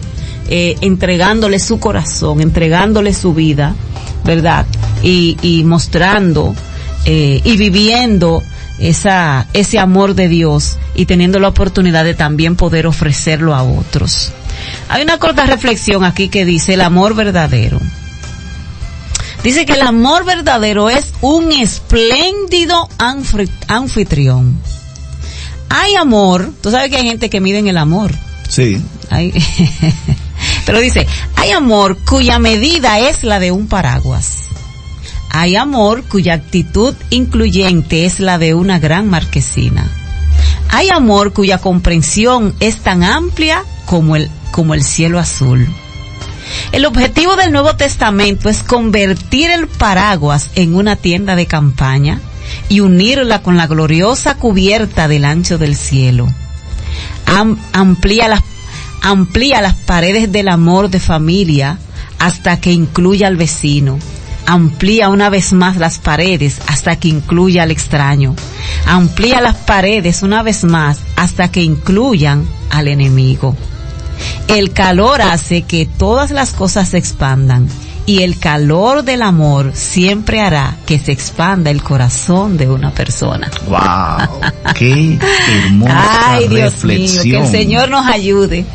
eh, 0.49 0.75
entregándole 0.81 1.59
su 1.59 1.79
corazón, 1.79 2.41
entregándole 2.41 3.13
su 3.13 3.33
vida, 3.33 3.73
¿verdad? 4.25 4.65
Y, 5.01 5.37
y 5.41 5.63
mostrando 5.63 6.53
eh, 7.05 7.39
y 7.43 7.55
viviendo 7.55 8.41
esa, 8.79 9.47
ese 9.53 9.79
amor 9.79 10.15
de 10.15 10.27
Dios 10.27 10.77
y 10.95 11.05
teniendo 11.05 11.39
la 11.39 11.47
oportunidad 11.49 12.03
de 12.03 12.13
también 12.13 12.55
poder 12.55 12.87
ofrecerlo 12.87 13.55
a 13.55 13.63
otros. 13.63 14.31
Hay 14.89 15.03
una 15.03 15.17
corta 15.17 15.45
reflexión 15.45 16.03
aquí 16.03 16.29
que 16.29 16.45
dice 16.45 16.73
el 16.73 16.81
amor 16.81 17.15
verdadero. 17.15 17.79
Dice 19.43 19.65
que 19.65 19.73
el 19.73 19.81
amor 19.81 20.25
verdadero 20.25 20.89
es 20.89 21.13
un 21.21 21.51
espléndido 21.51 22.89
anfitrión. 23.67 24.57
Hay 25.69 25.95
amor, 25.95 26.51
tú 26.61 26.71
sabes 26.71 26.89
que 26.89 26.97
hay 26.97 27.03
gente 27.07 27.29
que 27.29 27.41
mide 27.41 27.59
en 27.59 27.67
el 27.67 27.77
amor. 27.77 28.11
Sí. 28.49 28.81
Hay- 29.09 29.33
pero 30.65 30.79
dice, 30.79 31.05
hay 31.35 31.51
amor 31.51 31.97
cuya 32.05 32.39
medida 32.39 32.99
es 32.99 33.23
la 33.23 33.39
de 33.39 33.51
un 33.51 33.67
paraguas. 33.67 34.44
Hay 35.37 35.57
amor 35.57 36.03
cuya 36.05 36.33
actitud 36.33 36.95
incluyente 37.09 38.05
es 38.05 38.21
la 38.21 38.37
de 38.37 38.53
una 38.53 38.79
gran 38.79 39.09
marquesina. 39.09 39.85
Hay 40.69 40.89
amor 40.89 41.33
cuya 41.33 41.57
comprensión 41.57 42.55
es 42.61 42.77
tan 42.77 43.03
amplia 43.03 43.61
como 43.85 44.15
el, 44.15 44.29
como 44.51 44.73
el 44.73 44.81
cielo 44.81 45.19
azul. 45.19 45.67
El 46.71 46.85
objetivo 46.85 47.35
del 47.35 47.51
Nuevo 47.51 47.75
Testamento 47.75 48.47
es 48.47 48.63
convertir 48.63 49.51
el 49.51 49.67
paraguas 49.67 50.51
en 50.55 50.73
una 50.73 50.95
tienda 50.95 51.35
de 51.35 51.47
campaña 51.47 52.21
y 52.69 52.79
unirla 52.79 53.41
con 53.41 53.57
la 53.57 53.67
gloriosa 53.67 54.35
cubierta 54.37 55.09
del 55.09 55.25
ancho 55.25 55.57
del 55.57 55.75
cielo. 55.75 56.31
Am- 57.25 57.59
amplía 57.73 58.29
las 58.29 58.39
amplía 59.01 59.61
las 59.61 59.73
paredes 59.73 60.31
del 60.31 60.47
amor 60.47 60.89
de 60.89 61.01
familia 61.01 61.77
hasta 62.19 62.61
que 62.61 62.71
incluya 62.71 63.27
al 63.27 63.35
vecino. 63.35 63.99
Amplía 64.47 65.09
una 65.09 65.29
vez 65.29 65.53
más 65.53 65.77
las 65.77 65.97
paredes 65.97 66.59
hasta 66.67 66.97
que 66.97 67.07
incluya 67.07 67.63
al 67.63 67.71
extraño. 67.71 68.35
Amplía 68.85 69.41
las 69.41 69.55
paredes 69.55 70.21
una 70.21 70.43
vez 70.43 70.63
más 70.63 70.99
hasta 71.15 71.49
que 71.51 71.61
incluyan 71.63 72.45
al 72.69 72.87
enemigo. 72.87 73.55
El 74.47 74.71
calor 74.71 75.21
hace 75.21 75.63
que 75.63 75.85
todas 75.85 76.31
las 76.31 76.51
cosas 76.51 76.89
se 76.89 76.97
expandan 76.97 77.67
y 78.05 78.21
el 78.21 78.37
calor 78.37 79.03
del 79.03 79.23
amor 79.23 79.71
siempre 79.73 80.39
hará 80.39 80.77
que 80.85 80.99
se 80.99 81.11
expanda 81.11 81.71
el 81.71 81.81
corazón 81.81 82.55
de 82.57 82.69
una 82.69 82.91
persona. 82.91 83.49
Wow. 83.67 84.39
Qué 84.75 85.17
hermosa 85.49 86.33
Ay, 86.33 86.47
Dios 86.47 86.73
reflexión. 86.73 87.23
mío, 87.25 87.39
que 87.39 87.45
el 87.45 87.51
Señor 87.51 87.89
nos 87.89 88.05
ayude 88.05 88.65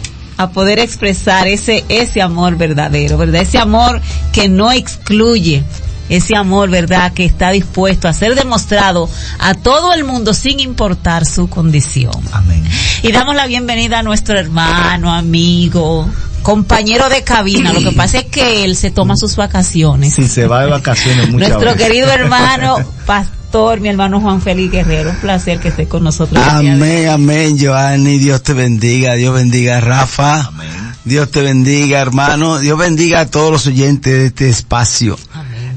a 0.42 0.50
poder 0.50 0.78
expresar 0.78 1.46
ese, 1.48 1.84
ese 1.90 2.22
amor 2.22 2.56
verdadero, 2.56 3.18
¿verdad? 3.18 3.42
Ese 3.42 3.58
amor 3.58 4.00
que 4.32 4.48
no 4.48 4.72
excluye, 4.72 5.62
ese 6.08 6.34
amor, 6.34 6.70
¿verdad? 6.70 7.12
Que 7.12 7.26
está 7.26 7.50
dispuesto 7.50 8.08
a 8.08 8.14
ser 8.14 8.34
demostrado 8.34 9.08
a 9.38 9.54
todo 9.54 9.92
el 9.92 10.04
mundo 10.04 10.32
sin 10.32 10.58
importar 10.60 11.26
su 11.26 11.50
condición. 11.50 12.14
Amén. 12.32 12.64
Y 13.02 13.12
damos 13.12 13.34
la 13.34 13.46
bienvenida 13.46 13.98
a 13.98 14.02
nuestro 14.02 14.38
hermano, 14.38 15.12
amigo, 15.12 16.08
compañero 16.42 17.10
de 17.10 17.22
cabina. 17.22 17.74
Lo 17.74 17.80
que 17.80 17.92
pasa 17.92 18.20
es 18.20 18.24
que 18.24 18.64
él 18.64 18.76
se 18.76 18.90
toma 18.90 19.16
sus 19.16 19.36
vacaciones. 19.36 20.14
Si 20.14 20.26
se 20.26 20.46
va 20.46 20.62
de 20.62 20.70
vacaciones 20.70 21.28
muchas 21.30 21.50
Nuestro 21.50 21.72
veces. 21.72 21.86
querido 21.86 22.10
hermano, 22.10 22.76
pastor, 23.04 23.36
mi 23.80 23.88
hermano 23.88 24.20
Juan 24.20 24.40
Félix 24.40 24.72
Guerrero. 24.72 25.10
Un 25.10 25.16
placer 25.16 25.58
que 25.58 25.68
esté 25.68 25.88
con 25.88 26.04
nosotros. 26.04 26.42
Amén, 26.48 27.08
amén, 27.08 27.56
Joanny. 27.60 28.18
Dios 28.18 28.42
te 28.42 28.52
bendiga. 28.52 29.14
Dios 29.14 29.34
bendiga 29.34 29.78
a 29.78 29.80
Rafa. 29.80 30.46
Amén. 30.46 30.68
Dios 31.04 31.30
te 31.30 31.40
bendiga, 31.42 32.00
hermano. 32.00 32.58
Dios 32.58 32.78
bendiga 32.78 33.20
a 33.20 33.26
todos 33.26 33.50
los 33.50 33.66
oyentes 33.66 34.12
de 34.12 34.26
este 34.26 34.48
espacio. 34.48 35.18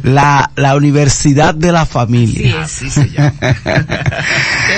La, 0.03 0.51
la 0.55 0.75
Universidad 0.75 1.55
de 1.55 1.71
la 1.71 1.85
Familia. 1.85 2.63
Así 2.63 2.89
se 2.89 3.09
llama. 3.09 3.33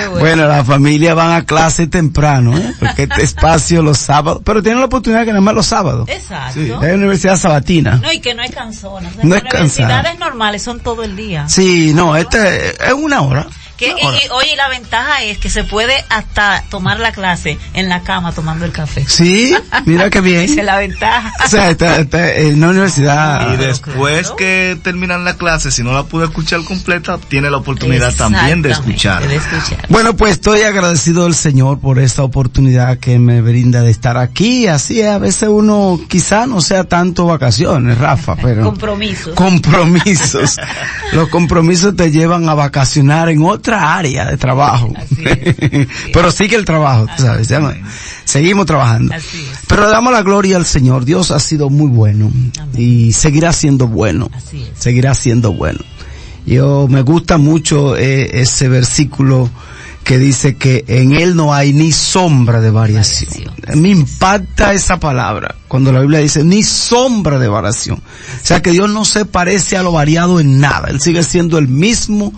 Bueno. 0.09 0.19
Bueno, 0.19 0.47
la 0.47 0.63
familia 0.63 1.13
van 1.13 1.31
a 1.31 1.45
clase 1.45 1.87
temprano, 1.87 2.57
¿eh? 2.57 2.73
porque 2.79 3.03
este 3.03 3.23
espacio 3.23 3.81
los 3.81 3.97
sábados, 3.97 4.41
pero 4.45 4.61
tienen 4.61 4.79
la 4.79 4.85
oportunidad 4.85 5.21
que 5.21 5.31
nada 5.31 5.41
más 5.41 5.53
los 5.55 5.65
sábados. 5.65 6.07
Exacto. 6.09 6.53
Sí. 6.53 6.71
Es 6.71 6.93
universidad 6.93 7.37
sabatina. 7.37 7.97
No, 7.97 8.11
y 8.11 8.19
que 8.19 8.33
no 8.33 8.41
hay 8.41 8.49
canzones. 8.49 9.15
No 9.23 9.29
Las 9.35 9.43
es 9.43 9.49
cansada. 9.49 9.61
universidades 9.87 10.19
normales 10.19 10.61
son 10.63 10.79
todo 10.79 11.03
el 11.03 11.15
día. 11.15 11.47
Sí, 11.49 11.91
no, 11.93 12.15
este 12.15 12.69
es 12.69 12.93
una 12.93 13.21
hora. 13.21 13.47
Que, 13.77 13.93
Una 13.93 14.17
y, 14.17 14.29
oye, 14.31 14.55
la 14.55 14.69
ventaja 14.69 15.23
es 15.23 15.37
que 15.37 15.49
se 15.49 15.63
puede 15.63 15.93
hasta 16.09 16.63
tomar 16.69 16.99
la 16.99 17.11
clase 17.11 17.57
en 17.73 17.89
la 17.89 18.01
cama 18.01 18.31
tomando 18.31 18.65
el 18.65 18.71
café. 18.71 19.05
Sí, 19.07 19.55
mira 19.85 20.09
qué 20.09 20.21
bien. 20.21 20.41
Esa 20.45 20.61
es 20.61 20.65
la 20.65 20.77
ventaja. 20.77 21.33
O 21.43 21.47
sea, 21.47 21.69
está, 21.69 21.97
está 21.97 22.33
en 22.33 22.55
una 22.55 22.69
universidad. 22.69 23.53
Y 23.53 23.57
después 23.57 24.21
claro. 24.21 24.35
que 24.37 24.77
terminan 24.83 25.25
la 25.25 25.35
clase, 25.35 25.71
si 25.71 25.83
no 25.83 25.93
la 25.93 26.03
pude 26.03 26.25
escuchar 26.25 26.63
completa, 26.63 27.17
tiene 27.17 27.49
la 27.49 27.57
oportunidad 27.57 28.13
también 28.15 28.61
de 28.61 28.71
escuchar. 28.71 29.27
De 29.27 29.35
escuchar. 29.35 29.85
Bueno, 29.89 30.15
pues 30.15 30.33
estoy 30.33 30.61
agradecido 30.61 31.25
al 31.25 31.35
Señor 31.35 31.79
por 31.79 31.99
esta 31.99 32.23
oportunidad 32.23 32.97
que 32.99 33.19
me 33.19 33.41
brinda 33.41 33.81
de 33.81 33.91
estar 33.91 34.17
aquí. 34.17 34.67
Así 34.67 35.01
es, 35.01 35.07
a 35.07 35.17
veces 35.17 35.49
uno 35.49 35.99
quizá 36.07 36.47
no 36.47 36.61
sea 36.61 36.83
tanto 36.85 37.25
vacaciones, 37.25 37.97
Rafa, 37.97 38.35
pero 38.41 38.63
Compromisos. 38.63 39.33
compromisos. 39.35 40.57
Los 41.13 41.29
compromisos 41.29 41.95
te 41.95 42.11
llevan 42.11 42.47
a 42.49 42.53
vacacionar 42.53 43.29
en 43.29 43.41
otra 43.65 43.97
área 43.97 44.25
de 44.25 44.37
trabajo. 44.37 44.93
Así 44.95 45.23
es. 45.25 45.87
pero 46.13 46.31
sigue 46.31 46.55
el 46.55 46.65
trabajo, 46.65 47.07
tú 47.17 47.23
sabes. 47.23 47.49
Seguimos 48.23 48.67
trabajando. 48.67 49.13
Así. 49.13 49.43
Pero 49.67 49.85
le 49.85 49.89
damos 49.89 50.13
la 50.13 50.21
gloria 50.21 50.57
al 50.57 50.65
Señor. 50.65 51.03
Dios 51.03 51.31
ha 51.31 51.39
sido 51.39 51.71
muy 51.71 51.89
bueno 51.89 52.31
y 52.75 53.11
seguirá 53.13 53.51
siendo 53.53 53.87
bueno. 53.87 54.29
Así. 54.33 54.65
Seguirá 54.77 55.15
siendo 55.15 55.53
bueno. 55.53 55.79
Yo 56.45 56.87
me 56.87 57.01
gusta 57.01 57.39
mucho 57.39 57.97
eh, 57.97 58.41
ese 58.41 58.67
versículo 58.67 59.49
que 60.05 60.19
dice 60.19 60.55
que 60.55 60.85
en 60.87 61.13
él 61.13 61.35
no 61.35 61.51
hay 61.51 61.73
ni 61.73 61.91
sombra 61.91 62.61
de 62.61 62.69
variación. 62.69 63.31
Variación. 63.57 63.81
Me 63.81 63.89
impacta 63.89 64.71
esa 64.71 64.99
palabra 64.99 65.55
cuando 65.67 65.91
la 65.91 65.99
Biblia 65.99 66.19
dice 66.19 66.43
ni 66.43 66.61
sombra 66.61 67.39
de 67.39 67.47
variación. 67.47 67.97
O 67.97 68.45
sea 68.45 68.61
que 68.61 68.69
Dios 68.69 68.87
no 68.87 69.03
se 69.03 69.25
parece 69.25 69.77
a 69.77 69.81
lo 69.83 69.91
variado 69.91 70.39
en 70.39 70.59
nada. 70.59 70.89
Él 70.89 71.01
sigue 71.01 71.23
siendo 71.23 71.57
el 71.57 71.67
mismo 71.67 72.31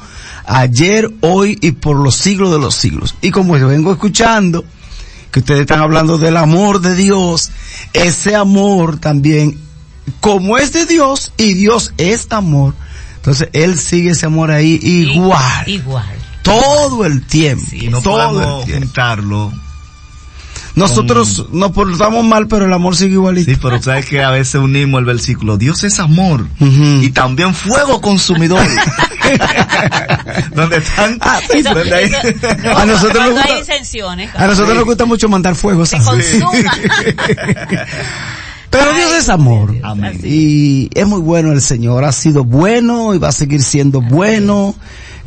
ayer, 0.46 1.14
hoy 1.20 1.58
y 1.62 1.74
por 1.74 1.98
los 1.98 2.16
siglos 2.16 2.52
de 2.52 2.60
los 2.60 2.74
siglos. 2.74 3.16
Y 3.22 3.32
como 3.32 3.58
yo 3.58 3.68
vengo 3.68 3.92
escuchando 3.92 4.64
que 5.30 5.40
ustedes 5.40 5.62
están 5.62 5.82
hablando 5.82 6.18
del 6.18 6.38
amor 6.38 6.80
de 6.80 6.96
Dios, 6.96 7.52
ese 7.92 8.34
amor 8.34 8.98
también, 8.98 9.60
como 10.22 10.58
es 10.58 10.72
de 10.72 10.86
Dios 10.86 11.34
y 11.36 11.54
Dios 11.54 11.94
es 11.98 12.28
amor, 12.30 12.76
entonces 13.18 13.50
Él 13.52 13.78
sigue 13.78 14.12
ese 14.12 14.26
amor 14.26 14.52
ahí 14.52 14.80
igual, 14.82 15.68
Igual. 15.68 16.26
Todo 16.51 17.06
el 17.06 17.25
tiempo, 17.25 17.66
no 17.89 18.01
todo 18.01 18.30
podemos 18.34 18.60
el 18.62 18.66
tiempo. 18.66 18.86
juntarlo. 18.86 19.54
Nosotros 20.75 21.48
nos 21.51 21.72
portamos 21.72 22.24
mal, 22.24 22.48
pero 22.48 22.66
el 22.66 22.74
amor 22.74 22.96
sigue 22.96 23.13
igualito. 23.13 23.50
Sí, 23.50 23.58
pero 23.60 23.82
sabes 23.82 24.06
que 24.06 24.24
a 24.24 24.30
veces 24.30 24.56
unimos 24.62 25.00
el 25.00 25.06
versículo, 25.06 25.58
Dios 25.58 25.84
es 25.84 26.00
amor 26.00 26.48
y 26.60 27.10
también 27.10 27.54
fuego 27.56 28.00
consumidor. 28.00 28.62
donde 30.54 30.77
están, 30.77 31.18
Ah, 31.22 31.39
sí, 31.51 31.58
Eso- 31.60 31.74
donde 31.74 31.94
hay- 31.96 32.06
eso- 32.06 32.18
no, 32.63 32.77
A 32.77 32.86
nosotros 32.86 33.24
nos 33.24 33.34
gusta- 33.34 33.54
hay. 33.54 33.63
A 34.36 34.48
nosotros 34.48 34.75
nos 34.75 34.86
gusta 34.86 35.06
mucho 35.06 35.27
mandar 35.30 35.56
fuego, 35.56 35.84
se 35.86 36.00
¿sabes? 36.00 36.39
consuma. 36.44 36.72
Pero 38.70 38.94
Dios 38.94 39.12
es 39.13 39.30
amor. 39.30 39.74
Amén. 39.82 40.20
Y 40.24 40.89
es 40.94 41.08
muy 41.08 41.22
bueno 41.22 41.54
el 41.54 41.62
Señor. 41.62 42.04
Ha 42.04 42.12
sido 42.12 42.44
bueno 42.44 43.16
y 43.16 43.18
va 43.18 43.30
a 43.30 43.32
seguir 43.32 43.63
siendo 43.63 44.01
bueno. 44.01 44.75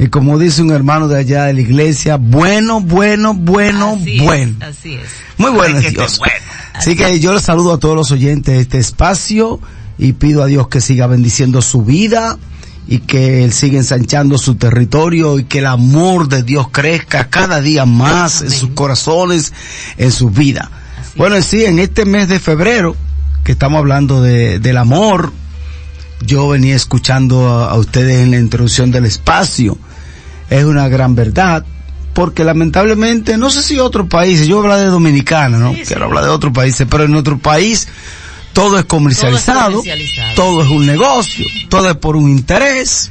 Y 0.01 0.09
como 0.09 0.39
dice 0.39 0.63
un 0.63 0.71
hermano 0.71 1.09
de 1.09 1.19
allá 1.19 1.45
de 1.45 1.53
la 1.53 1.61
iglesia, 1.61 2.17
bueno, 2.17 2.81
bueno, 2.81 3.35
bueno, 3.35 3.99
Así 4.01 4.17
es, 4.17 4.23
bueno. 4.23 4.55
así 4.61 4.95
es. 4.95 5.11
Muy 5.37 5.51
bueno 5.51 5.79
Ay, 5.79 5.91
Dios. 5.91 6.19
bueno. 6.19 6.35
Así 6.73 6.97
que 6.97 7.21
yo 7.21 7.35
les 7.35 7.43
saludo 7.43 7.75
a 7.75 7.79
todos 7.79 7.95
los 7.95 8.11
oyentes 8.11 8.55
de 8.55 8.61
este 8.63 8.79
espacio 8.79 9.61
y 9.99 10.15
pido 10.15 10.43
a 10.43 10.47
Dios 10.47 10.69
que 10.69 10.81
siga 10.81 11.07
bendiciendo 11.07 11.61
su 11.61 11.83
vida 11.85 12.39
y 12.89 13.01
que 13.01 13.45
Él 13.45 13.53
siga 13.53 13.77
ensanchando 13.77 14.39
su 14.39 14.55
territorio 14.55 15.39
y 15.39 15.45
que 15.45 15.59
el 15.59 15.67
amor 15.67 16.29
de 16.29 16.45
Dios 16.45 16.69
crezca 16.73 17.29
cada 17.29 17.61
día 17.61 17.85
más 17.85 18.41
en 18.41 18.51
sus 18.51 18.71
corazones, 18.71 19.53
en 19.99 20.13
su 20.13 20.31
vida. 20.31 20.71
Así 20.99 21.13
Bueno, 21.19 21.37
en 21.37 21.43
sí, 21.43 21.67
en 21.67 21.79
este 21.79 22.07
mes 22.07 22.27
de 22.27 22.41
febrero, 22.41 22.97
que 23.45 23.53
estamos 23.53 23.77
hablando 23.81 24.23
de, 24.23 24.61
del 24.61 24.79
amor, 24.79 25.31
yo 26.25 26.49
venía 26.49 26.75
escuchando 26.75 27.49
a, 27.51 27.71
a 27.71 27.75
ustedes 27.75 28.21
en 28.23 28.31
la 28.31 28.39
introducción 28.39 28.91
del 28.91 29.05
espacio. 29.05 29.77
Es 30.51 30.65
una 30.65 30.89
gran 30.89 31.15
verdad, 31.15 31.65
porque 32.13 32.45
lamentablemente, 32.45 33.37
no 33.39 33.51
sé 33.51 33.63
si 33.63 33.79
otros 33.79 34.09
países, 34.09 34.47
yo 34.49 34.59
hablo 34.59 34.77
de 34.77 34.87
Dominicana, 34.87 35.59
¿no? 35.59 35.73
Sí, 35.75 35.83
Quiero 35.87 36.07
hablar 36.07 36.25
de 36.25 36.31
otros 36.31 36.53
países, 36.53 36.87
pero 36.91 37.05
en 37.05 37.15
otro 37.15 37.39
país 37.39 37.89
todo 38.53 38.79
es 38.79 38.85
comercializado, 38.85 39.79
comercializado. 39.79 40.35
todo 40.35 40.63
es 40.63 40.69
un 40.69 40.85
negocio, 40.87 41.47
todo 41.69 41.89
es 41.89 41.97
por 41.97 42.17
un 42.17 42.29
interés. 42.29 43.11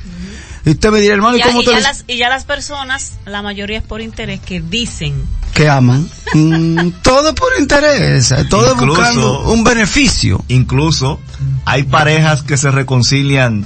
Y 0.65 0.72
usted 0.72 0.91
me 0.91 1.00
dirá, 1.00 1.15
hermano, 1.15 1.38
¿y 1.38 1.39
Ya- 1.39 1.46
cómo 1.48 1.62
y, 1.62 1.65
te 1.65 1.72
ya 1.72 1.77
lo- 1.77 1.84
las, 1.84 2.03
y 2.08 2.17
ya 2.17 2.27
las 2.29 2.43
personas, 2.43 3.13
la 3.25 3.41
mayoría 3.41 3.77
es 3.77 3.84
por 3.84 4.01
interés, 4.01 4.41
que 4.41 4.60
dicen 4.62 5.13
que 5.53 5.69
aman? 5.69 6.08
Mm, 6.34 6.89
todo 7.01 7.29
es 7.29 7.36
por 7.36 7.50
interés, 7.58 8.34
todo 8.50 8.74
Incluso- 8.74 8.74
es 8.84 8.88
buscando 8.98 9.41
un 9.53 9.63
beneficio. 9.63 10.43
Incluso 10.50 11.22
hay 11.63 11.84
parejas 11.84 12.43
que 12.43 12.58
se 12.58 12.69
reconcilian 12.69 13.65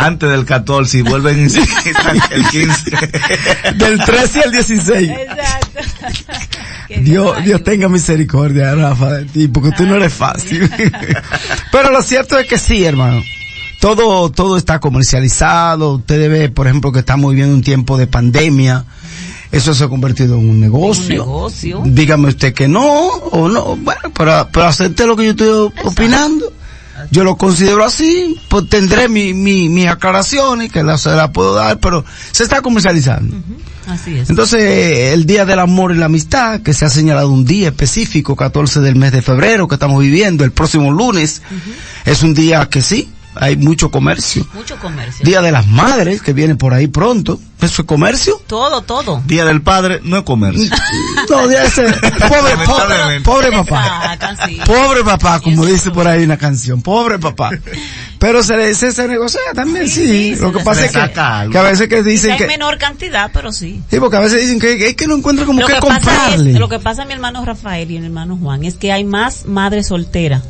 antes 0.00 0.30
del 0.30 0.44
14 0.44 0.98
y 0.98 1.02
vuelven 1.02 1.38
el 2.30 2.48
15. 2.48 2.90
Del 3.76 3.98
13 3.98 4.40
al 4.40 4.52
16. 4.52 5.10
Exacto. 5.10 5.80
Dios, 7.02 7.44
Dios 7.44 7.62
tenga 7.62 7.88
misericordia, 7.88 8.74
Rafa, 8.74 9.12
de 9.12 9.24
ti, 9.26 9.48
porque 9.48 9.70
tú 9.72 9.86
no 9.86 9.96
eres 9.96 10.12
fácil. 10.12 10.68
Pero 11.72 11.90
lo 11.90 12.02
cierto 12.02 12.38
es 12.38 12.46
que 12.48 12.58
sí, 12.58 12.84
hermano. 12.84 13.22
Todo, 13.80 14.30
todo 14.30 14.56
está 14.56 14.80
comercializado. 14.80 15.94
Usted 15.94 16.30
ve, 16.30 16.48
por 16.48 16.66
ejemplo, 16.66 16.92
que 16.92 16.98
estamos 16.98 17.30
viviendo 17.30 17.54
un 17.54 17.62
tiempo 17.62 17.96
de 17.96 18.06
pandemia. 18.06 18.84
Eso 19.52 19.74
se 19.74 19.84
ha 19.84 19.88
convertido 19.88 20.36
en 20.36 20.50
un 20.50 20.60
negocio. 20.60 21.22
Un 21.22 21.28
negocio. 21.28 21.82
Dígame 21.84 22.28
usted 22.28 22.52
que 22.52 22.68
no, 22.68 22.82
o 22.82 23.48
no. 23.48 23.76
Bueno, 23.76 24.00
pero, 24.16 24.48
pero 24.52 24.66
acepte 24.66 25.06
lo 25.06 25.16
que 25.16 25.24
yo 25.24 25.30
estoy 25.30 25.72
opinando. 25.84 26.52
Yo 27.10 27.24
lo 27.24 27.36
considero 27.36 27.84
así, 27.84 28.36
pues 28.48 28.68
tendré 28.68 29.08
mi, 29.08 29.34
mi, 29.34 29.68
mis 29.68 29.88
aclaraciones, 29.88 30.70
que 30.70 30.82
las 30.82 31.08
puedo 31.32 31.54
dar, 31.54 31.78
pero 31.80 32.04
se 32.30 32.44
está 32.44 32.62
comercializando. 32.62 33.36
Así 33.86 34.16
es. 34.16 34.30
Entonces, 34.30 35.12
el 35.12 35.26
Día 35.26 35.44
del 35.44 35.58
Amor 35.58 35.92
y 35.92 35.98
la 35.98 36.06
Amistad, 36.06 36.60
que 36.60 36.72
se 36.72 36.84
ha 36.84 36.88
señalado 36.88 37.30
un 37.30 37.44
día 37.44 37.68
específico, 37.68 38.36
14 38.36 38.80
del 38.80 38.94
mes 38.94 39.10
de 39.10 39.22
febrero, 39.22 39.66
que 39.66 39.74
estamos 39.74 40.00
viviendo, 40.00 40.44
el 40.44 40.52
próximo 40.52 40.92
lunes, 40.92 41.42
es 42.04 42.22
un 42.22 42.32
día 42.32 42.66
que 42.66 42.80
sí, 42.80 43.08
hay 43.34 43.56
mucho 43.56 43.90
comercio. 43.90 44.46
Mucho 44.54 44.76
comercio. 44.78 45.24
Día 45.24 45.40
de 45.40 45.52
las 45.52 45.66
Madres, 45.66 46.20
que 46.22 46.32
viene 46.32 46.56
por 46.56 46.74
ahí 46.74 46.86
pronto, 46.88 47.38
¿eso 47.60 47.82
es 47.82 47.86
comercio? 47.86 48.40
Todo, 48.46 48.82
todo. 48.82 49.22
Día 49.26 49.44
del 49.44 49.62
padre 49.62 50.00
no 50.04 50.18
es 50.18 50.22
comercio. 50.24 50.70
No, 51.28 51.46
día 51.46 51.62
ese, 51.64 51.84
pobre, 53.22 53.52
papá. 53.52 54.16
Pobre 54.66 55.04
papá, 55.04 55.40
como 55.40 55.64
dice 55.64 55.90
por 55.92 56.08
ahí 56.08 56.24
una 56.24 56.36
canción, 56.36 56.82
pobre 56.82 57.18
papá. 57.20 57.50
Pero 58.18 58.42
se, 58.42 58.56
le- 58.56 58.74
se, 58.74 58.90
se 58.92 59.06
negocia 59.06 59.40
también, 59.54 59.88
Sí, 59.88 60.06
sí. 60.06 60.34
sí, 60.34 60.40
Lo 60.40 60.52
que 60.52 60.60
pasa 60.60 60.84
es 60.86 60.92
que, 60.92 61.10
que 61.52 61.58
a 61.58 61.62
veces 61.62 61.88
que 61.88 62.02
dicen 62.02 62.32
en 62.32 62.38
que, 62.38 62.46
menor 62.46 62.78
cantidad, 62.78 63.30
pero 63.32 63.52
sí. 63.52 63.80
sí, 63.88 64.00
porque 64.00 64.16
a 64.16 64.20
veces 64.20 64.40
dicen 64.42 64.58
que 64.58 64.88
es 64.88 64.96
que 64.96 65.06
no 65.06 65.16
encuentran 65.16 65.46
como 65.46 65.60
Lo 65.60 65.66
que 65.68 65.74
que, 65.74 65.80
comprarle. 65.80 66.52
es, 66.52 66.58
lo 66.58 66.68
que 66.68 66.78
pasa 66.80 67.04
mi 67.04 67.12
hermano 67.12 67.44
Rafael 67.44 67.90
y 67.90 67.98
mi 68.00 68.06
hermano 68.06 68.36
Juan 68.36 68.64
es 68.64 68.74
que 68.74 68.92
hay 68.92 69.04
más 69.04 69.46
madres 69.46 69.86
solteras. 69.88 70.42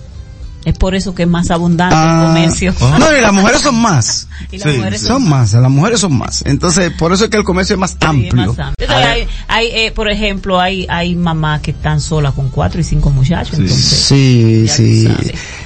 Es 0.64 0.77
por 0.77 0.94
eso 0.94 1.14
que 1.14 1.23
es 1.23 1.29
más 1.29 1.51
abundante 1.51 1.94
Ah, 1.99 2.20
el 2.20 2.27
comercio. 2.27 2.75
No, 2.99 3.16
y 3.16 3.20
las 3.23 3.33
mujeres 3.33 3.62
son 3.62 3.81
más. 3.81 4.29
Y 4.53 4.59
las 4.59 4.70
Sí, 4.70 4.77
mujeres. 4.79 5.01
Son 5.03 5.29
más, 5.29 5.53
las 5.55 5.70
mujeres 5.70 6.01
son 6.01 6.16
más. 6.18 6.42
Entonces, 6.46 6.90
por 6.99 7.12
eso 7.12 7.25
es 7.25 7.31
que 7.31 7.37
el 7.37 7.44
comercio 7.44 7.75
es 7.75 7.81
más 7.81 7.90
Sí, 7.92 7.96
es 8.01 8.07
amplio. 8.09 8.35
más 8.55 8.59
amplio. 8.59 8.75
Entonces, 8.79 9.07
hay, 9.07 9.27
hay, 9.49 9.66
eh, 9.68 9.92
por 9.92 10.11
ejemplo, 10.11 10.61
hay, 10.61 10.87
hay 10.90 11.14
mamás 11.14 11.61
que 11.62 11.70
están 11.70 12.01
solas 12.01 12.35
con 12.35 12.49
cuatro 12.51 12.81
y 12.81 12.85
cinco 12.85 13.11
muchachos. 13.11 13.57
Sí. 13.57 13.62
Entonces, 13.62 13.87
Sí, 14.07 14.68
sí. 14.68 15.09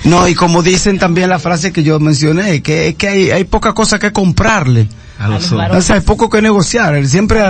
No, 0.05 0.29
y 0.29 0.35
como 0.35 0.63
dicen 0.63 0.99
también 0.99 1.29
la 1.31 1.39
frase 1.39 1.73
que 1.73 1.83
yo 1.83 1.99
mencioné, 1.99 2.63
que 2.63 2.89
es 2.89 2.95
que 2.97 3.09
hay, 3.09 3.31
hay 3.31 3.45
poca 3.45 3.73
cosa 3.73 3.99
que 3.99 4.13
comprarle. 4.13 4.89
A 5.18 5.29
los 5.29 5.53
A 5.53 5.68
los. 5.68 5.77
O 5.79 5.83
sea, 5.83 5.96
hay 5.96 6.03
poco 6.03 6.29
que 6.29 6.42
negociar. 6.42 7.07
Siempre 7.07 7.40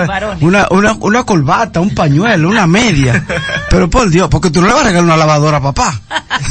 una, 0.41 0.67
una, 0.71 0.93
una 1.01 1.25
corbata, 1.25 1.81
un 1.81 1.95
pañuelo, 1.95 2.49
una 2.49 2.67
media. 2.67 3.25
Pero 3.71 3.89
por 3.89 4.11
Dios, 4.11 4.29
porque 4.29 4.51
tú 4.51 4.61
no 4.61 4.67
le 4.69 4.75
vas 4.75 4.83
a 4.83 4.87
regalar 4.87 5.05
una 5.05 5.17
lavadora 5.17 5.57
a 5.59 5.63
papá. 5.63 6.01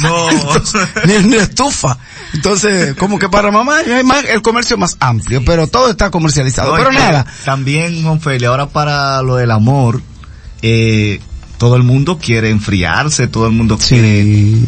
No. 0.00 0.28
ni, 1.06 1.18
ni 1.28 1.36
estufa. 1.36 1.96
Entonces, 2.32 2.94
como 2.96 3.18
que 3.18 3.28
para 3.28 3.50
mamá 3.50 3.78
hay 3.78 4.02
más, 4.02 4.24
el 4.24 4.42
comercio 4.42 4.76
más 4.76 4.96
amplio, 4.98 5.42
pero 5.44 5.68
todo 5.68 5.88
está 5.90 6.10
comercializado. 6.10 6.72
No, 6.72 6.76
pero 6.76 6.90
es 6.90 6.96
que 6.96 7.02
nada. 7.02 7.26
También, 7.44 8.02
Juan 8.02 8.20
Feli, 8.20 8.44
ahora 8.44 8.66
para 8.66 9.22
lo 9.22 9.36
del 9.36 9.52
amor, 9.52 10.02
eh, 10.60 11.20
todo 11.58 11.76
el 11.76 11.84
mundo 11.84 12.18
quiere 12.18 12.50
enfriarse, 12.50 13.28
todo 13.28 13.46
el 13.46 13.52
mundo 13.52 13.78
Sí. 13.80 13.94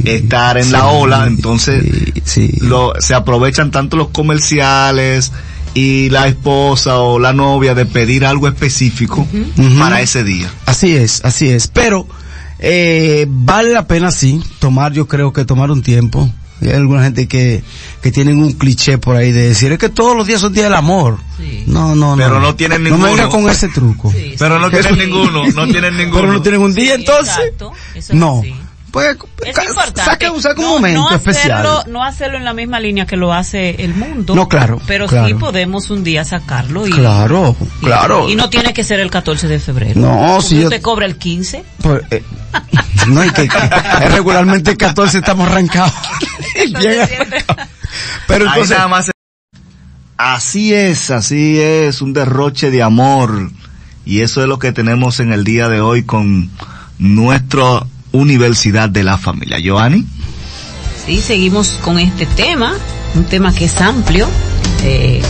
quiere 0.02 0.16
estar 0.18 0.56
en 0.59 0.70
la 0.70 0.87
ola, 0.87 1.26
entonces 1.26 1.85
sí, 1.85 2.22
sí. 2.24 2.59
lo, 2.61 2.92
se 3.00 3.14
aprovechan 3.14 3.70
tanto 3.70 3.96
los 3.96 4.09
comerciales 4.09 5.32
y 5.77 6.09
la 6.09 6.27
esposa 6.27 7.01
o 7.01 7.19
la 7.19 7.35
novia 7.35 7.75
de 7.75 7.85
pedir 7.85 8.25
algo 8.25 8.49
específico 8.49 9.27
para 9.79 10.01
ese 10.01 10.25
día. 10.25 10.51
Así 10.65 10.97
es, 10.97 11.23
así 11.25 11.49
es. 11.51 11.69
Pero 11.69 12.07
eh, 12.59 13.27
vale 13.29 13.73
la 13.73 13.87
pena 13.87 14.11
sí 14.11 14.41
tomar, 14.59 14.93
yo 14.95 15.07
creo 15.07 15.33
que 15.35 15.45
tomar 15.45 15.71
un 15.71 15.83
tiempo. 15.83 16.31
Hay 16.62 16.71
alguna 16.71 17.03
gente 17.03 17.29
que, 17.29 17.62
que 18.01 18.11
tienen 18.11 18.39
un 18.39 18.53
cliché 18.55 18.97
por 18.97 19.15
ahí 19.17 19.31
de 19.31 19.49
decir, 19.49 19.71
es 19.73 19.79
que 19.79 19.91
todos 19.91 20.17
los 20.17 20.27
días 20.27 20.41
son 20.41 20.55
días 20.55 20.65
del 20.65 20.75
amor. 20.75 21.19
Sí. 21.37 21.65
No, 21.67 21.95
no, 21.95 22.17
no. 22.17 22.23
Pero 22.25 22.41
no 22.41 22.55
tienen 22.57 22.83
No 22.85 22.97
me 22.97 23.11
venga 23.11 23.25
ninguno. 23.25 23.43
con 23.45 23.51
ese 23.53 23.69
truco. 23.69 24.11
Sí, 24.11 24.35
Pero 24.39 24.57
sí. 24.57 24.62
no 24.62 24.71
tienen 24.71 24.99
ninguno, 24.99 25.47
no 25.55 25.67
tienen 25.69 25.97
ninguno. 25.99 26.21
Pero 26.23 26.33
no 26.33 26.41
tienen 26.41 26.62
un 26.62 26.73
día 26.75 26.95
Sí, 26.95 27.01
entonces. 27.03 27.37
exacto. 27.37 27.73
Eso 27.95 28.12
es 28.15 28.19
No. 28.19 28.43
Pues, 28.96 29.14
Es 29.44 29.54
ca- 29.54 29.64
importante. 29.64 30.00
saque, 30.00 30.40
saque 30.40 30.61
un 30.61 30.66
No- 30.66 30.72
momento 30.72 31.00
no 31.00 31.06
hacerlo, 31.09 31.30
especial. 31.32 31.85
No 31.88 32.02
hacerlo 32.02 32.38
en 32.38 32.44
la 32.44 32.54
misma 32.54 32.80
línea 32.80 33.04
que 33.04 33.16
lo 33.18 33.30
hace 33.35 33.85
el 33.85 33.94
mundo. 33.94 34.35
No, 34.35 34.48
claro, 34.48 34.80
Pero 34.87 35.06
claro. 35.06 35.26
sí 35.28 35.35
podemos 35.35 35.90
un 35.90 36.02
día 36.02 36.24
sacarlo 36.24 36.87
y. 36.87 36.92
Claro, 36.92 37.54
y- 37.61 37.85
claro. 37.85 38.26
Y 38.30 38.37
no 38.37 38.48
tiene 38.48 38.72
que 38.72 38.85
ser 38.85 39.00
el 39.00 39.11
14 39.11 39.48
de 39.48 39.59
febrero. 39.61 40.00
No, 40.00 40.40
si 40.40 40.61
yo- 40.61 40.64
usted 40.68 40.80
cobra 40.80 41.04
el 41.04 41.18
15. 41.18 41.62
Pues, 41.82 42.04
eh, 42.11 42.22
no, 43.09 43.22
y 43.22 43.28
que, 43.32 43.46
que 43.48 44.09
regularmente 44.09 44.70
el 44.70 44.76
14 44.78 45.18
estamos 45.18 45.46
arrancados. 45.50 45.92
Pero 48.26 48.46
entonces, 48.46 48.70
nada 48.76 48.88
más. 48.88 49.11
Así 50.16 50.72
es, 50.72 51.11
así 51.11 51.61
es, 51.61 52.00
un 52.00 52.14
derroche 52.14 52.70
de 52.70 52.82
amor. 52.82 53.50
Y 54.06 54.22
eso 54.22 54.40
es 54.40 54.48
lo 54.48 54.59
que 54.59 54.72
tenemos 54.72 55.20
en 55.20 55.35
el 55.35 55.44
día 55.44 55.68
de 55.68 55.82
hoy 55.82 56.04
con 56.04 56.50
nuestra 56.98 57.80
Universidad 58.12 58.88
de 58.88 59.05
la 59.05 59.19
Familia. 59.19 59.59
Joanny. 59.62 60.05
Sí, 61.07 61.21
seguimos 61.21 61.79
con 61.83 61.99
este 61.99 62.27
tema, 62.27 62.75
un 63.14 63.25
tema 63.25 63.55
que 63.55 63.66
es 63.66 63.81
amplio. 63.81 64.27
Eh, 64.83 65.21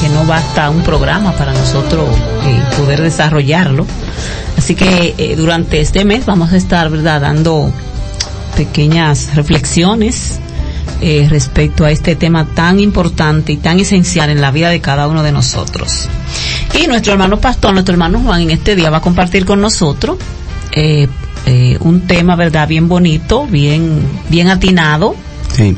que 0.00 0.08
no 0.10 0.24
basta 0.26 0.68
un 0.70 0.82
programa 0.82 1.32
para 1.32 1.52
nosotros 1.52 2.08
eh, 2.44 2.62
poder 2.76 3.00
desarrollarlo. 3.02 3.86
Así 4.56 4.74
que 4.74 5.14
eh, 5.16 5.36
durante 5.36 5.80
este 5.80 6.04
mes 6.04 6.26
vamos 6.26 6.52
a 6.52 6.56
estar, 6.56 6.90
¿verdad?, 6.90 7.20
dando 7.20 7.72
pequeñas 8.56 9.34
reflexiones 9.34 10.40
respecto 11.28 11.84
a 11.84 11.90
este 11.90 12.16
tema 12.16 12.46
tan 12.54 12.80
importante 12.80 13.52
y 13.52 13.58
tan 13.58 13.78
esencial 13.80 14.30
en 14.30 14.40
la 14.40 14.50
vida 14.50 14.70
de 14.70 14.80
cada 14.80 15.08
uno 15.08 15.22
de 15.22 15.30
nosotros. 15.30 16.08
Y 16.72 16.86
nuestro 16.86 17.12
hermano 17.12 17.38
pastor, 17.38 17.74
nuestro 17.74 17.92
hermano 17.92 18.20
Juan, 18.20 18.40
en 18.40 18.50
este 18.50 18.74
día 18.76 18.88
va 18.88 18.98
a 18.98 19.02
compartir 19.02 19.44
con 19.44 19.60
nosotros 19.60 20.16
eh, 20.76 21.08
eh, 21.46 21.76
un 21.80 22.02
tema, 22.02 22.36
¿verdad?, 22.36 22.68
bien 22.68 22.88
bonito, 22.88 23.46
bien, 23.46 24.00
bien 24.28 24.48
atinado. 24.48 25.16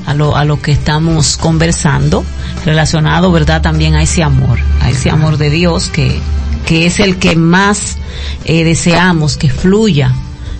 A, 0.07 0.15
lo, 0.15 0.35
a 0.35 0.45
lo 0.45 0.61
que 0.61 0.73
estamos 0.73 1.37
conversando, 1.37 2.25
relacionado, 2.65 3.31
¿verdad?, 3.31 3.63
también 3.63 3.95
a 3.95 4.03
ese 4.03 4.25
amor, 4.25 4.59
a 4.81 4.91
ese 4.91 5.09
amor 5.09 5.37
de 5.37 5.51
Dios 5.51 5.89
que, 5.89 6.19
que 6.67 6.87
es 6.87 6.99
el 6.99 7.19
que 7.19 7.37
más 7.37 7.97
deseamos 8.45 9.37
que 9.37 9.51
fluya 9.51 10.13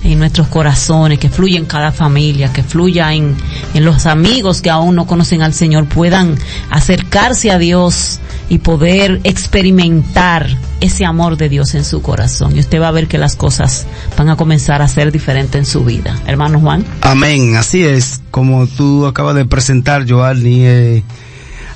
en 0.05 0.21
nuestros 0.21 0.47
corazones, 0.47 1.19
que 1.19 1.31
fluya 1.31 1.59
en 1.59 1.65
cada 1.65 1.91
familia, 1.91 2.53
que 2.53 2.63
fluya 2.63 3.13
en, 3.13 3.37
en 3.75 3.85
los 3.85 4.07
amigos 4.07 4.63
que 4.63 4.71
aún 4.71 4.95
no 4.95 5.07
conocen 5.07 5.43
al 5.43 5.53
Señor, 5.53 5.87
puedan 5.87 6.39
acercarse 6.71 7.51
a 7.51 7.59
Dios 7.59 8.21
y 8.49 8.59
poder 8.59 9.21
experimentar 9.25 10.49
ese 10.81 11.05
amor 11.05 11.37
de 11.37 11.49
Dios 11.49 11.75
en 11.75 11.85
su 11.85 12.03
corazón. 12.03 12.57
Y 12.57 12.61
usted 12.61 12.81
va 12.81 12.89
a 12.89 12.93
ver 12.93 13.09
que 13.09 13.19
las 13.19 13.37
cosas 13.37 13.87
van 14.17 14.29
a 14.29 14.37
comenzar 14.37 14.83
a 14.83 14.89
ser 14.89 15.13
diferentes 15.13 15.59
en 15.59 15.67
su 15.67 15.85
vida. 15.85 16.19
Hermano 16.27 16.61
Juan. 16.61 16.85
Amén, 17.03 17.57
así 17.57 17.85
es. 17.85 18.21
Como 18.31 18.67
tú 18.67 19.07
acabas 19.07 19.35
de 19.35 19.45
presentar, 19.45 20.09
Joanny, 20.09 20.67
eh, 20.67 21.03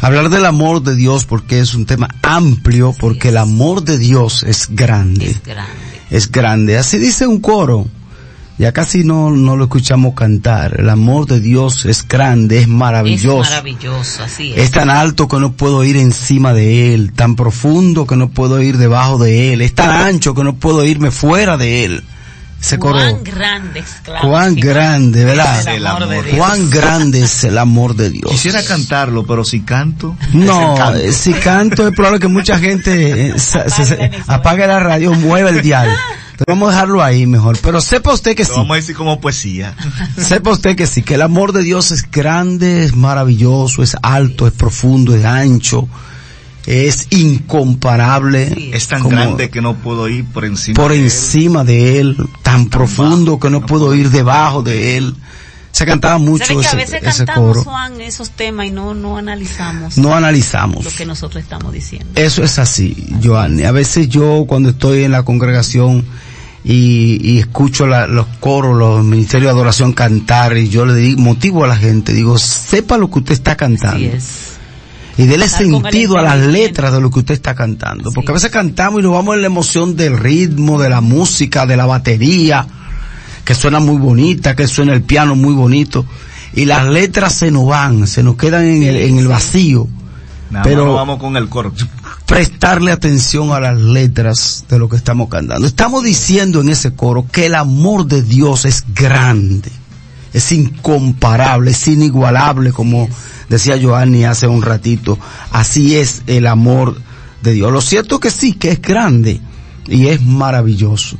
hablar 0.00 0.30
del 0.30 0.46
amor 0.46 0.82
de 0.82 0.96
Dios 0.96 1.26
porque 1.26 1.60
es 1.60 1.74
un 1.74 1.86
tema 1.86 2.08
amplio, 2.22 2.94
porque 2.98 3.28
el 3.28 3.36
amor 3.36 3.82
de 3.82 3.98
Dios 3.98 4.44
es 4.44 4.68
grande. 4.70 5.30
Es 5.30 5.42
grande. 5.42 5.72
Es 6.10 6.30
grande. 6.30 6.78
Así 6.78 6.98
dice 6.98 7.26
un 7.26 7.40
coro 7.40 7.86
ya 8.58 8.72
casi 8.72 9.02
no, 9.04 9.30
no 9.30 9.56
lo 9.56 9.64
escuchamos 9.64 10.14
cantar. 10.14 10.78
El 10.78 10.88
amor 10.90 11.26
de 11.26 11.40
Dios 11.40 11.84
es 11.86 12.06
grande, 12.06 12.60
es 12.60 12.68
maravilloso. 12.68 13.42
Es 13.42 13.50
maravilloso, 13.50 14.22
así 14.22 14.52
es. 14.52 14.58
Es 14.58 14.70
tan 14.70 14.90
alto 14.90 15.26
que 15.28 15.38
no 15.38 15.52
puedo 15.52 15.82
ir 15.84 15.96
encima 15.96 16.52
de 16.52 16.94
él, 16.94 17.12
tan 17.12 17.34
profundo 17.36 18.06
que 18.06 18.16
no 18.16 18.28
puedo 18.30 18.60
ir 18.62 18.76
debajo 18.78 19.18
de 19.18 19.52
él, 19.52 19.62
es 19.62 19.74
tan 19.74 19.90
ancho 19.90 20.34
que 20.34 20.44
no 20.44 20.54
puedo 20.54 20.84
irme 20.84 21.10
fuera 21.10 21.56
de 21.56 21.84
él. 21.84 22.04
Ese 22.60 22.78
cuán 22.78 23.24
grande, 23.24 23.80
exclama. 23.80 24.20
Cuán 24.20 24.54
grande, 24.54 25.24
¿verdad? 25.24 25.66
El 25.66 25.84
amor 25.84 26.08
de 26.08 26.22
Dios. 26.22 26.36
Cuán 26.36 26.70
grande 26.70 27.22
es 27.22 27.42
el 27.42 27.58
amor 27.58 27.96
de 27.96 28.10
Dios. 28.10 28.30
Quisiera 28.30 28.62
cantarlo, 28.62 29.26
pero 29.26 29.42
si 29.44 29.62
canto. 29.62 30.16
No, 30.32 30.94
eh, 30.94 31.10
si 31.10 31.32
canto 31.32 31.88
es 31.88 31.92
probable 31.92 32.20
que 32.20 32.28
mucha 32.28 32.60
gente 32.60 33.30
eh, 33.30 33.34
se- 33.36 33.68
se- 33.68 33.84
se- 33.84 34.10
apague 34.28 34.64
la 34.68 34.78
radio, 34.78 35.12
mueva 35.12 35.50
el 35.50 35.60
dial. 35.60 35.88
Entonces 36.32 36.46
vamos 36.48 36.68
a 36.70 36.72
dejarlo 36.72 37.02
ahí 37.02 37.26
mejor. 37.26 37.58
Pero 37.62 37.80
sepa 37.80 38.12
usted 38.12 38.34
que 38.34 38.44
sí. 38.44 38.52
Vamos 38.56 38.72
a 38.72 38.76
decir 38.76 38.96
como 38.96 39.20
poesía. 39.20 39.74
Sepa 40.16 40.50
usted 40.50 40.76
que 40.76 40.86
sí, 40.86 41.02
que 41.02 41.14
el 41.14 41.22
amor 41.22 41.52
de 41.52 41.62
Dios 41.62 41.90
es 41.90 42.10
grande, 42.10 42.84
es 42.84 42.96
maravilloso, 42.96 43.82
es 43.82 43.96
alto, 44.02 44.46
es 44.46 44.52
profundo, 44.52 45.14
es 45.14 45.24
ancho, 45.24 45.88
es 46.66 47.08
incomparable. 47.10 48.70
Es 48.72 48.88
tan 48.88 49.02
como 49.02 49.16
grande 49.16 49.50
que 49.50 49.60
no 49.60 49.76
puedo 49.76 50.08
ir 50.08 50.24
por 50.24 50.44
encima. 50.44 50.74
por 50.74 50.90
de 50.92 50.98
él. 50.98 51.04
encima 51.04 51.64
de 51.64 52.00
él, 52.00 52.16
tan 52.42 52.70
profundo 52.70 53.38
que 53.38 53.50
no 53.50 53.64
puedo 53.66 53.94
ir 53.94 54.10
debajo 54.10 54.62
de 54.62 54.96
él. 54.96 55.14
Se 55.72 55.86
cantaba 55.86 56.18
mucho 56.18 56.44
¿Sabe 56.44 56.60
que 56.60 56.66
a 56.68 56.74
veces 56.74 57.02
ese 57.02 57.24
cantamos, 57.24 57.48
coro. 57.58 57.64
Juan, 57.64 58.00
esos 58.00 58.30
temas 58.30 58.66
y 58.66 58.70
no, 58.70 58.92
no 58.94 59.16
analizamos 59.16 59.96
No 59.98 60.14
analizamos. 60.14 60.84
lo 60.84 60.90
que 60.90 61.06
nosotros 61.06 61.42
estamos 61.42 61.72
diciendo? 61.72 62.08
Eso 62.14 62.44
es 62.44 62.58
así, 62.58 63.08
Joanny. 63.24 63.64
A 63.64 63.72
veces 63.72 64.08
yo 64.08 64.44
cuando 64.46 64.68
estoy 64.70 65.04
en 65.04 65.12
la 65.12 65.22
congregación 65.24 66.04
y, 66.64 67.18
y 67.22 67.38
escucho 67.38 67.86
la- 67.86 68.06
los 68.06 68.26
coros, 68.38 68.76
los 68.76 69.02
ministerios 69.04 69.48
de 69.48 69.58
adoración 69.58 69.92
cantar 69.94 70.56
y 70.58 70.68
yo 70.68 70.84
le 70.84 70.94
digo, 70.94 71.20
motivo 71.22 71.64
a 71.64 71.68
la 71.68 71.76
gente, 71.76 72.12
digo, 72.12 72.38
sepa 72.38 72.98
lo 72.98 73.10
que 73.10 73.18
usted 73.20 73.32
está 73.32 73.56
cantando. 73.56 73.96
Así 73.96 74.16
es. 74.16 74.52
Y 75.18 75.24
dele 75.26 75.48
sentido 75.48 76.16
a 76.18 76.22
las 76.22 76.38
letras 76.38 76.92
de 76.92 77.00
lo 77.00 77.10
que 77.10 77.18
usted 77.20 77.34
está 77.34 77.54
cantando. 77.54 78.12
Porque 78.12 78.30
a 78.30 78.34
es. 78.34 78.42
veces 78.42 78.50
cantamos 78.50 79.00
y 79.00 79.02
nos 79.04 79.12
vamos 79.12 79.34
en 79.36 79.40
la 79.42 79.46
emoción 79.46 79.96
del 79.96 80.18
ritmo, 80.18 80.80
de 80.80 80.88
la 80.88 81.00
música, 81.00 81.66
de 81.66 81.76
la 81.76 81.84
batería, 81.86 82.66
que 83.44 83.54
suena 83.54 83.80
muy 83.80 83.96
bonita, 83.98 84.54
que 84.56 84.66
suena 84.66 84.92
el 84.92 85.02
piano 85.02 85.34
muy 85.34 85.54
bonito. 85.54 86.04
Y 86.54 86.66
las 86.66 86.86
letras 86.86 87.34
se 87.34 87.50
nos 87.50 87.66
van, 87.66 88.06
se 88.06 88.22
nos 88.22 88.36
quedan 88.36 88.64
en 88.64 88.82
el, 88.82 88.96
en 88.96 89.18
el 89.18 89.28
vacío. 89.28 89.88
Nada 90.50 90.64
Pero- 90.64 90.92
vamos 90.94 91.18
con 91.18 91.36
el 91.36 91.48
coro. 91.48 91.72
Prestarle 92.26 92.92
atención 92.92 93.50
a 93.52 93.60
las 93.60 93.78
letras 93.78 94.64
de 94.68 94.78
lo 94.78 94.88
que 94.88 94.96
estamos 94.96 95.28
cantando. 95.28 95.66
Estamos 95.66 96.02
diciendo 96.04 96.60
en 96.60 96.68
ese 96.68 96.94
coro 96.94 97.26
que 97.30 97.46
el 97.46 97.54
amor 97.54 98.06
de 98.06 98.22
Dios 98.22 98.64
es 98.64 98.84
grande, 98.94 99.70
es 100.32 100.52
incomparable, 100.52 101.72
es 101.72 101.88
inigualable, 101.88 102.72
como 102.72 103.08
decía 103.48 103.78
Joanny 103.80 104.24
hace 104.24 104.46
un 104.46 104.62
ratito. 104.62 105.18
Así 105.50 105.96
es 105.96 106.22
el 106.26 106.46
amor 106.46 106.96
de 107.42 107.52
Dios. 107.52 107.72
Lo 107.72 107.80
cierto 107.80 108.20
que 108.20 108.30
sí, 108.30 108.52
que 108.54 108.70
es 108.70 108.80
grande 108.80 109.40
y 109.86 110.06
es 110.06 110.22
maravilloso. 110.22 111.16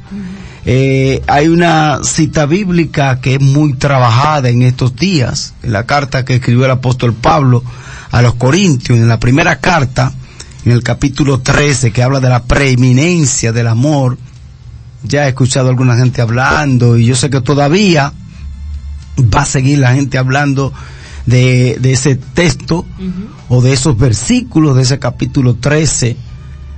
Eh, 0.65 1.23
hay 1.27 1.49
una 1.49 2.05
cita 2.05 2.47
bíblica 2.47 3.21
que 3.21 3.35
es 3.35 3.41
muy 3.41 3.75
trabajada 3.75 4.49
en 4.49 4.63
estos 4.63 4.95
días, 4.95 5.55
en 5.63 5.73
la 5.73 5.87
carta 5.87 6.25
que 6.25 6.37
escribió 6.37 6.65
el 6.67 6.71
apóstol 6.71 7.15
Pablo 7.15 7.65
a 8.11 8.23
los 8.23 8.35
Corintios, 8.35 8.99
en 8.99 9.09
la 9.09 9.19
primera 9.19 9.59
carta, 9.59 10.13
en 10.65 10.73
el 10.73 10.83
capítulo 10.83 11.41
13, 11.41 11.91
que 11.91 12.03
habla 12.03 12.21
de 12.21 12.29
la 12.29 12.45
preeminencia 12.45 13.53
del 13.53 13.67
amor. 13.67 14.19
Ya 15.03 15.27
he 15.27 15.31
escuchado 15.31 15.67
a 15.67 15.71
alguna 15.71 15.97
gente 15.97 16.23
hablando 16.23 16.97
y 16.97 17.07
yo 17.07 17.17
sé 17.17 17.29
que 17.29 17.41
todavía 17.41 18.13
va 19.19 19.43
a 19.43 19.47
seguir 19.47 19.79
la 19.79 19.95
gente 19.95 20.17
hablando 20.17 20.73
de, 21.27 21.77
de 21.81 21.93
ese 21.93 22.15
texto 22.15 22.87
o 23.49 23.61
de 23.63 23.73
esos 23.73 23.99
versículos 23.99 24.77
de 24.77 24.83
ese 24.83 25.01
capítulo 25.01 25.57
13 25.57 26.17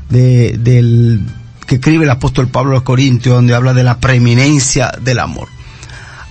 de, 0.08 0.58
del 0.58 1.20
que 1.66 1.76
escribe 1.76 2.04
el 2.04 2.10
apóstol 2.10 2.48
Pablo 2.48 2.72
a 2.72 2.74
los 2.74 2.82
Corintios, 2.82 3.34
donde 3.34 3.54
habla 3.54 3.74
de 3.74 3.84
la 3.84 3.98
preeminencia 3.98 4.92
del 5.00 5.18
amor. 5.18 5.48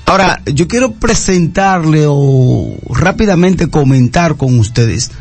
Ahora, 0.06 0.42
yo 0.46 0.68
quiero 0.68 0.94
presentarle 0.94 2.06
o 2.08 2.76
rápidamente 2.90 3.70
comentar 3.70 4.36
con 4.36 4.60
ustedes 4.60 5.12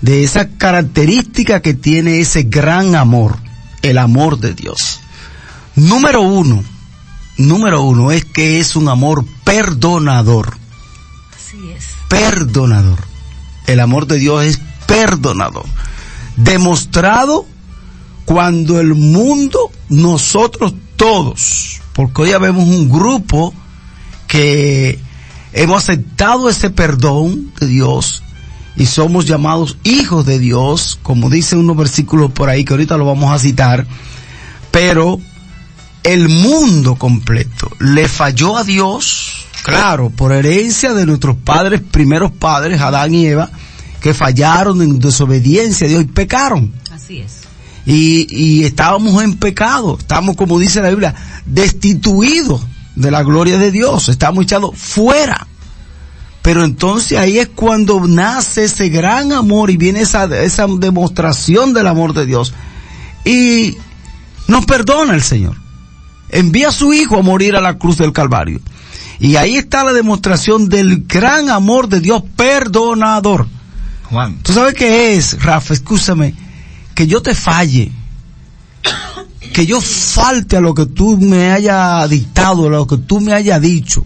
de 0.00 0.24
esa 0.24 0.48
característica 0.48 1.60
que 1.60 1.74
tiene 1.74 2.20
ese 2.20 2.42
gran 2.42 2.94
amor, 2.94 3.36
el 3.82 3.98
amor 3.98 4.38
de 4.38 4.54
Dios. 4.54 5.00
Número 5.76 6.22
uno, 6.22 6.64
número 7.38 7.82
uno 7.82 8.12
es 8.12 8.24
que 8.24 8.58
es 8.58 8.76
un 8.76 8.88
amor 8.88 9.24
perdonador 9.44 10.56
Así 11.36 11.56
es. 11.70 11.84
perdonador. 12.08 12.98
El 13.66 13.80
amor 13.80 14.06
de 14.06 14.18
Dios 14.18 14.44
es 14.44 14.60
perdonador. 14.86 15.64
Demostrado 16.36 17.46
cuando 18.24 18.80
el 18.80 18.94
mundo, 18.94 19.70
nosotros 19.88 20.74
todos, 20.96 21.80
porque 21.92 22.22
hoy 22.22 22.30
ya 22.30 22.38
vemos 22.38 22.66
un 22.66 22.88
grupo 22.88 23.52
que 24.26 24.98
hemos 25.52 25.82
aceptado 25.82 26.48
ese 26.48 26.70
perdón 26.70 27.52
de 27.60 27.66
Dios 27.66 28.22
y 28.76 28.86
somos 28.86 29.26
llamados 29.26 29.76
hijos 29.84 30.26
de 30.26 30.38
Dios, 30.38 30.98
como 31.02 31.30
dicen 31.30 31.60
unos 31.60 31.76
versículos 31.76 32.32
por 32.32 32.48
ahí 32.48 32.64
que 32.64 32.72
ahorita 32.72 32.96
lo 32.96 33.06
vamos 33.06 33.32
a 33.32 33.38
citar, 33.38 33.86
pero 34.70 35.20
el 36.02 36.28
mundo 36.28 36.96
completo 36.96 37.70
le 37.78 38.08
falló 38.08 38.56
a 38.56 38.64
Dios, 38.64 39.46
claro, 39.62 40.10
por 40.10 40.32
herencia 40.32 40.92
de 40.94 41.06
nuestros 41.06 41.36
padres, 41.36 41.80
primeros 41.80 42.32
padres, 42.32 42.80
Adán 42.80 43.14
y 43.14 43.26
Eva, 43.26 43.50
que 44.00 44.12
fallaron 44.12 44.82
en 44.82 44.98
desobediencia 44.98 45.86
a 45.86 45.90
Dios 45.90 46.02
y 46.02 46.06
pecaron. 46.06 46.72
Así 46.90 47.20
es. 47.20 47.43
Y, 47.86 48.26
y 48.30 48.64
estábamos 48.64 49.22
en 49.22 49.36
pecado, 49.36 49.96
estamos, 49.98 50.36
como 50.36 50.58
dice 50.58 50.80
la 50.80 50.90
Biblia, 50.90 51.14
destituidos 51.44 52.62
de 52.96 53.10
la 53.10 53.22
gloria 53.22 53.58
de 53.58 53.70
Dios, 53.70 54.08
estamos 54.08 54.44
echados 54.44 54.76
fuera. 54.76 55.46
Pero 56.42 56.64
entonces 56.64 57.16
ahí 57.18 57.38
es 57.38 57.48
cuando 57.48 58.06
nace 58.06 58.64
ese 58.64 58.90
gran 58.90 59.32
amor 59.32 59.70
y 59.70 59.78
viene 59.78 60.02
esa, 60.02 60.24
esa 60.42 60.66
demostración 60.66 61.72
del 61.72 61.86
amor 61.86 62.12
de 62.12 62.26
Dios. 62.26 62.52
Y 63.24 63.76
nos 64.46 64.66
perdona 64.66 65.14
el 65.14 65.22
Señor. 65.22 65.56
Envía 66.28 66.68
a 66.68 66.72
su 66.72 66.92
Hijo 66.92 67.16
a 67.16 67.22
morir 67.22 67.56
a 67.56 67.62
la 67.62 67.78
cruz 67.78 67.96
del 67.96 68.12
Calvario. 68.12 68.60
Y 69.20 69.36
ahí 69.36 69.56
está 69.56 69.84
la 69.84 69.94
demostración 69.94 70.68
del 70.68 71.04
gran 71.06 71.48
amor 71.48 71.88
de 71.88 72.00
Dios 72.00 72.22
perdonador. 72.36 73.46
Juan, 74.10 74.36
¿Tú 74.42 74.52
sabes 74.52 74.74
qué 74.74 75.16
es, 75.16 75.42
Rafa? 75.42 75.72
Escúchame. 75.72 76.34
Que 76.94 77.06
yo 77.06 77.22
te 77.22 77.34
falle. 77.34 77.90
Que 79.52 79.66
yo 79.66 79.80
falte 79.80 80.56
a 80.56 80.60
lo 80.60 80.74
que 80.74 80.86
tú 80.86 81.16
me 81.16 81.52
hayas 81.52 82.08
dictado, 82.10 82.66
a 82.66 82.70
lo 82.70 82.86
que 82.86 82.96
tú 82.98 83.20
me 83.20 83.32
hayas 83.32 83.60
dicho. 83.60 84.04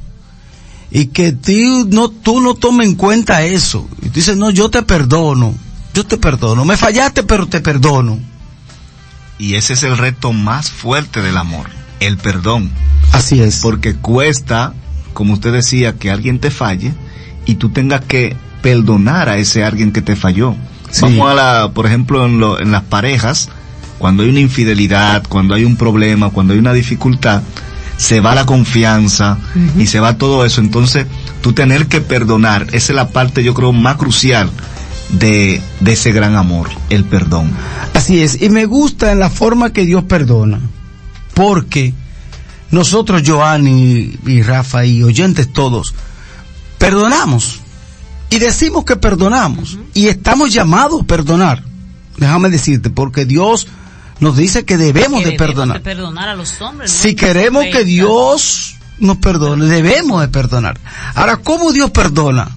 Y 0.90 1.06
que 1.06 1.32
tú 1.32 1.88
no, 1.90 2.10
tú 2.10 2.40
no 2.40 2.54
tomes 2.54 2.88
en 2.88 2.94
cuenta 2.94 3.42
eso. 3.42 3.88
Y 4.02 4.06
tú 4.06 4.14
dices, 4.14 4.36
no, 4.36 4.50
yo 4.50 4.70
te 4.70 4.82
perdono. 4.82 5.54
yo 5.94 6.04
te 6.04 6.16
perdono. 6.16 6.64
Me 6.64 6.76
fallaste, 6.76 7.22
pero 7.22 7.46
te 7.46 7.60
perdono. 7.60 8.18
Y 9.38 9.54
ese 9.54 9.74
es 9.74 9.82
el 9.84 9.96
reto 9.96 10.32
más 10.32 10.70
fuerte 10.70 11.22
del 11.22 11.36
amor, 11.36 11.70
el 12.00 12.18
perdón. 12.18 12.70
Así 13.12 13.40
es. 13.40 13.60
Porque 13.60 13.94
cuesta, 13.94 14.74
como 15.12 15.34
usted 15.34 15.52
decía, 15.52 15.96
que 15.96 16.10
alguien 16.10 16.40
te 16.40 16.50
falle 16.50 16.92
y 17.46 17.54
tú 17.54 17.70
tengas 17.70 18.04
que 18.04 18.36
perdonar 18.62 19.28
a 19.28 19.38
ese 19.38 19.64
alguien 19.64 19.92
que 19.92 20.02
te 20.02 20.16
falló. 20.16 20.56
Sí. 20.90 21.02
Vamos 21.02 21.30
a 21.30 21.34
la, 21.34 21.70
por 21.72 21.86
ejemplo, 21.86 22.24
en, 22.26 22.40
lo- 22.40 22.60
en 22.60 22.70
las 22.72 22.82
parejas, 22.82 23.48
cuando 23.98 24.22
hay 24.22 24.30
una 24.30 24.40
infidelidad, 24.40 25.24
cuando 25.28 25.54
hay 25.54 25.64
un 25.64 25.76
problema, 25.76 26.30
cuando 26.30 26.52
hay 26.54 26.58
una 26.58 26.72
dificultad, 26.72 27.42
se 27.96 28.20
va 28.20 28.34
la 28.34 28.46
confianza 28.46 29.38
y 29.76 29.86
se 29.86 29.98
va 30.00 30.16
todo 30.18 30.44
eso. 30.44 30.60
Entonces, 30.60 31.06
tú 31.42 31.52
tener 31.52 31.86
que 31.88 32.00
perdonar, 32.00 32.66
esa 32.68 32.92
es 32.92 32.96
la 32.96 33.08
parte, 33.08 33.42
yo 33.42 33.54
creo, 33.54 33.72
más 33.72 33.96
crucial 33.96 34.50
de, 35.10 35.60
de 35.80 35.92
ese 35.92 36.12
gran 36.12 36.36
amor, 36.36 36.68
el 36.90 37.04
perdón. 37.04 37.50
Así 37.94 38.22
es, 38.22 38.40
y 38.40 38.50
me 38.50 38.66
gusta 38.66 39.10
en 39.10 39.18
la 39.18 39.30
forma 39.30 39.72
que 39.72 39.84
Dios 39.84 40.04
perdona, 40.04 40.60
porque 41.34 41.92
nosotros, 42.70 43.22
Joanny 43.26 44.16
y 44.26 44.42
Rafa 44.42 44.84
y 44.84 45.02
oyentes 45.02 45.52
todos, 45.52 45.92
perdonamos 46.78 47.60
y 48.30 48.38
decimos 48.38 48.84
que 48.84 48.96
perdonamos 48.96 49.78
y 49.94 50.08
estamos 50.08 50.52
llamados 50.52 51.02
a 51.02 51.04
perdonar. 51.04 51.62
Déjame 52.16 52.50
decirte, 52.50 52.90
porque 52.90 53.24
Dios 53.24 53.68
nos 54.20 54.36
dice 54.36 54.64
que 54.64 54.76
debemos 54.76 55.22
Que 55.22 55.30
de 55.30 55.36
perdonar. 55.36 55.78
de 55.78 55.84
perdonar 55.84 56.28
a 56.28 56.34
los 56.34 56.60
hombres. 56.60 56.90
Si 56.90 57.14
queremos 57.14 57.64
que. 57.72 57.84
Dios 57.84 58.74
nos 58.98 59.18
perdone, 59.18 59.66
debemos 59.66 60.20
de 60.20 60.28
perdonar. 60.28 60.78
Ahora, 61.14 61.36
¿cómo 61.36 61.72
Dios 61.72 61.90
perdona? 61.92 62.48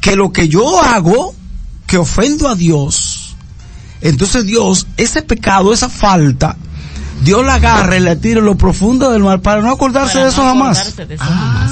Que 0.00 0.16
lo 0.16 0.32
que 0.32 0.48
yo 0.48 0.80
hago, 0.82 1.34
que 1.86 1.98
ofendo 1.98 2.48
a 2.48 2.54
Dios, 2.54 3.36
entonces 4.00 4.46
Dios, 4.46 4.86
ese 4.96 5.20
pecado, 5.20 5.74
esa 5.74 5.90
falta, 5.90 6.56
Dios 7.22 7.44
la 7.44 7.56
agarra 7.56 7.98
y 7.98 8.00
la 8.00 8.16
tira 8.16 8.38
en 8.40 8.46
lo 8.46 8.56
profundo 8.56 9.10
del 9.10 9.22
mar 9.22 9.42
para 9.42 9.60
no 9.60 9.70
acordarse 9.70 10.14
Para 10.14 10.24
de 10.24 10.30
eso 10.30 10.42
no 10.42 10.48
jamás. 10.48 10.78
acordarse 10.78 11.04
de 11.06 11.14
eso 11.16 11.24
jamás. 11.24 11.70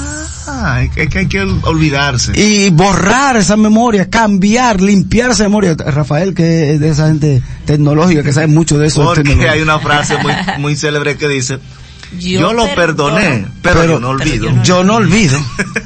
Ah, 0.51 0.81
es 0.83 1.09
que, 1.09 1.19
hay 1.19 1.27
que 1.27 1.41
olvidarse. 1.41 2.31
Y 2.35 2.69
borrar 2.71 3.37
esa 3.37 3.55
memoria, 3.55 4.09
cambiar, 4.09 4.81
limpiar 4.81 5.31
esa 5.31 5.43
memoria. 5.43 5.75
Rafael, 5.75 6.33
que 6.33 6.73
es 6.73 6.79
de 6.79 6.89
esa 6.89 7.07
gente 7.07 7.41
tecnológica, 7.65 8.23
que 8.23 8.33
sabe 8.33 8.47
mucho 8.47 8.77
de 8.79 8.87
eso. 8.87 9.03
Porque 9.03 9.47
hay 9.47 9.61
una 9.61 9.79
frase 9.79 10.17
muy, 10.17 10.33
muy 10.57 10.75
célebre 10.75 11.17
que 11.17 11.27
dice, 11.27 11.59
yo, 12.17 12.53
lo 12.53 12.65
perdoné, 12.73 13.45
pero, 13.61 13.81
pero- 13.81 13.83
yo 13.93 13.99
no 13.99 14.07
pero 14.17 14.29
olvido. 14.29 14.45
yo 14.45 14.51
no- 14.53 14.63
Yo 14.63 14.83
no 14.83 14.95
olvido. 14.95 15.39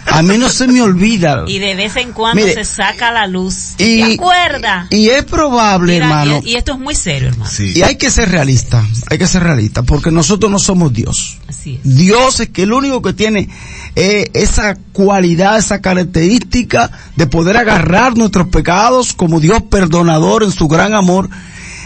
A 0.07 0.21
mí 0.21 0.37
no 0.37 0.47
se 0.49 0.67
me 0.67 0.81
olvida. 0.81 1.43
Y 1.47 1.59
de 1.59 1.75
vez 1.75 1.95
en 1.95 2.11
cuando 2.13 2.41
Mire, 2.41 2.53
se 2.53 2.63
saca 2.65 3.11
la 3.11 3.27
luz. 3.27 3.71
y- 3.77 3.97
¿Te 3.97 4.13
acuerdas? 4.15 4.87
Y 4.91 5.09
es 5.09 5.23
probable, 5.23 5.93
Mira, 5.93 6.05
hermano. 6.05 6.41
y, 6.43 6.51
y 6.51 6.55
esto 6.55 6.73
es 6.73 6.79
muy 6.79 6.95
serio, 6.95 7.29
hermano. 7.29 7.49
Sí. 7.51 7.73
Y 7.75 7.81
hay 7.81 7.95
que 7.97 8.09
ser 8.11 8.29
realista, 8.29 8.83
hay 9.09 9.17
que 9.17 9.27
ser 9.27 9.43
realista, 9.43 9.83
porque 9.83 10.11
nosotros 10.11 10.51
no 10.51 10.59
somos 10.59 10.93
Dios. 10.93 11.37
Así 11.47 11.79
es. 11.83 11.95
Dios 11.95 12.39
es 12.39 12.49
que 12.49 12.63
el 12.63 12.73
único 12.73 13.01
que 13.01 13.13
tiene 13.13 13.49
eh, 13.95 14.29
esa 14.33 14.75
cualidad, 14.93 15.57
esa 15.57 15.81
característica 15.81 16.91
de 17.15 17.27
poder 17.27 17.57
agarrar 17.57 18.15
nuestros 18.17 18.47
pecados 18.47 19.13
como 19.13 19.39
Dios 19.39 19.63
perdonador 19.63 20.43
en 20.43 20.51
su 20.51 20.67
gran 20.67 20.93
amor 20.93 21.29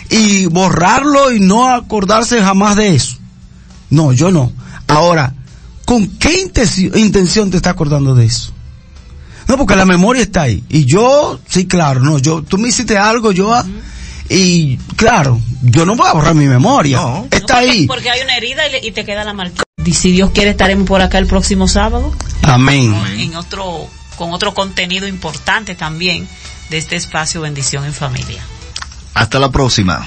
y 0.10 0.46
borrarlo 0.46 1.32
y 1.32 1.40
no 1.40 1.70
acordarse 1.70 2.42
jamás 2.42 2.76
de 2.76 2.96
eso. 2.96 3.18
No, 3.90 4.12
yo 4.14 4.32
no. 4.32 4.52
Ahora, 4.88 5.34
¿con 5.86 6.08
qué 6.18 6.42
intención, 6.42 7.50
te 7.52 7.58
está 7.58 7.70
acordando 7.72 8.16
de 8.16 8.26
eso? 8.26 8.52
No, 9.48 9.58
porque 9.58 9.76
la 9.76 9.86
memoria 9.86 10.24
está 10.24 10.42
ahí. 10.44 10.64
Y 10.70 10.86
yo, 10.86 11.40
sí, 11.48 11.68
claro, 11.68 12.02
no, 12.02 12.20
yo, 12.20 12.42
tú 12.44 12.58
me 12.58 12.68
hiciste 12.70 12.98
algo, 12.98 13.32
yo, 13.32 13.54
ah, 13.54 13.66
y 14.30 14.76
claro, 14.98 15.40
yo 15.62 15.86
no 15.86 15.96
voy 15.96 16.08
a 16.08 16.14
borrar 16.14 16.36
mi 16.36 16.48
memoria. 16.48 16.98
No. 16.98 17.28
Está 17.32 17.40
No, 17.40 17.46
porque, 17.48 17.54
ahí. 17.72 17.88
Porque 17.88 18.10
hay 18.10 18.22
una 18.22 18.36
herida 18.36 18.68
y, 18.68 18.72
le- 18.74 18.86
y 18.86 18.92
te 18.92 19.06
queda 19.06 19.24
la 19.24 19.34
marca. 19.34 19.64
Y 19.86 19.94
si 19.94 20.12
Dios 20.12 20.32
quiere, 20.32 20.50
estaremos 20.52 20.86
por 20.86 21.02
acá 21.02 21.18
el 21.18 21.28
próximo 21.28 21.70
sábado. 21.70 22.14
Amén. 22.42 22.94
En 23.20 23.36
otro, 23.38 23.88
con 24.18 24.34
otro 24.34 24.54
contenido 24.54 25.08
importante 25.08 25.76
también 25.76 26.28
de 26.70 26.78
este 26.78 26.98
espacio 26.98 27.40
Bendición 27.40 27.86
en 27.86 27.94
Familia. 27.94 28.44
Hasta 29.14 29.40
la 29.40 29.50
próxima. 29.50 30.06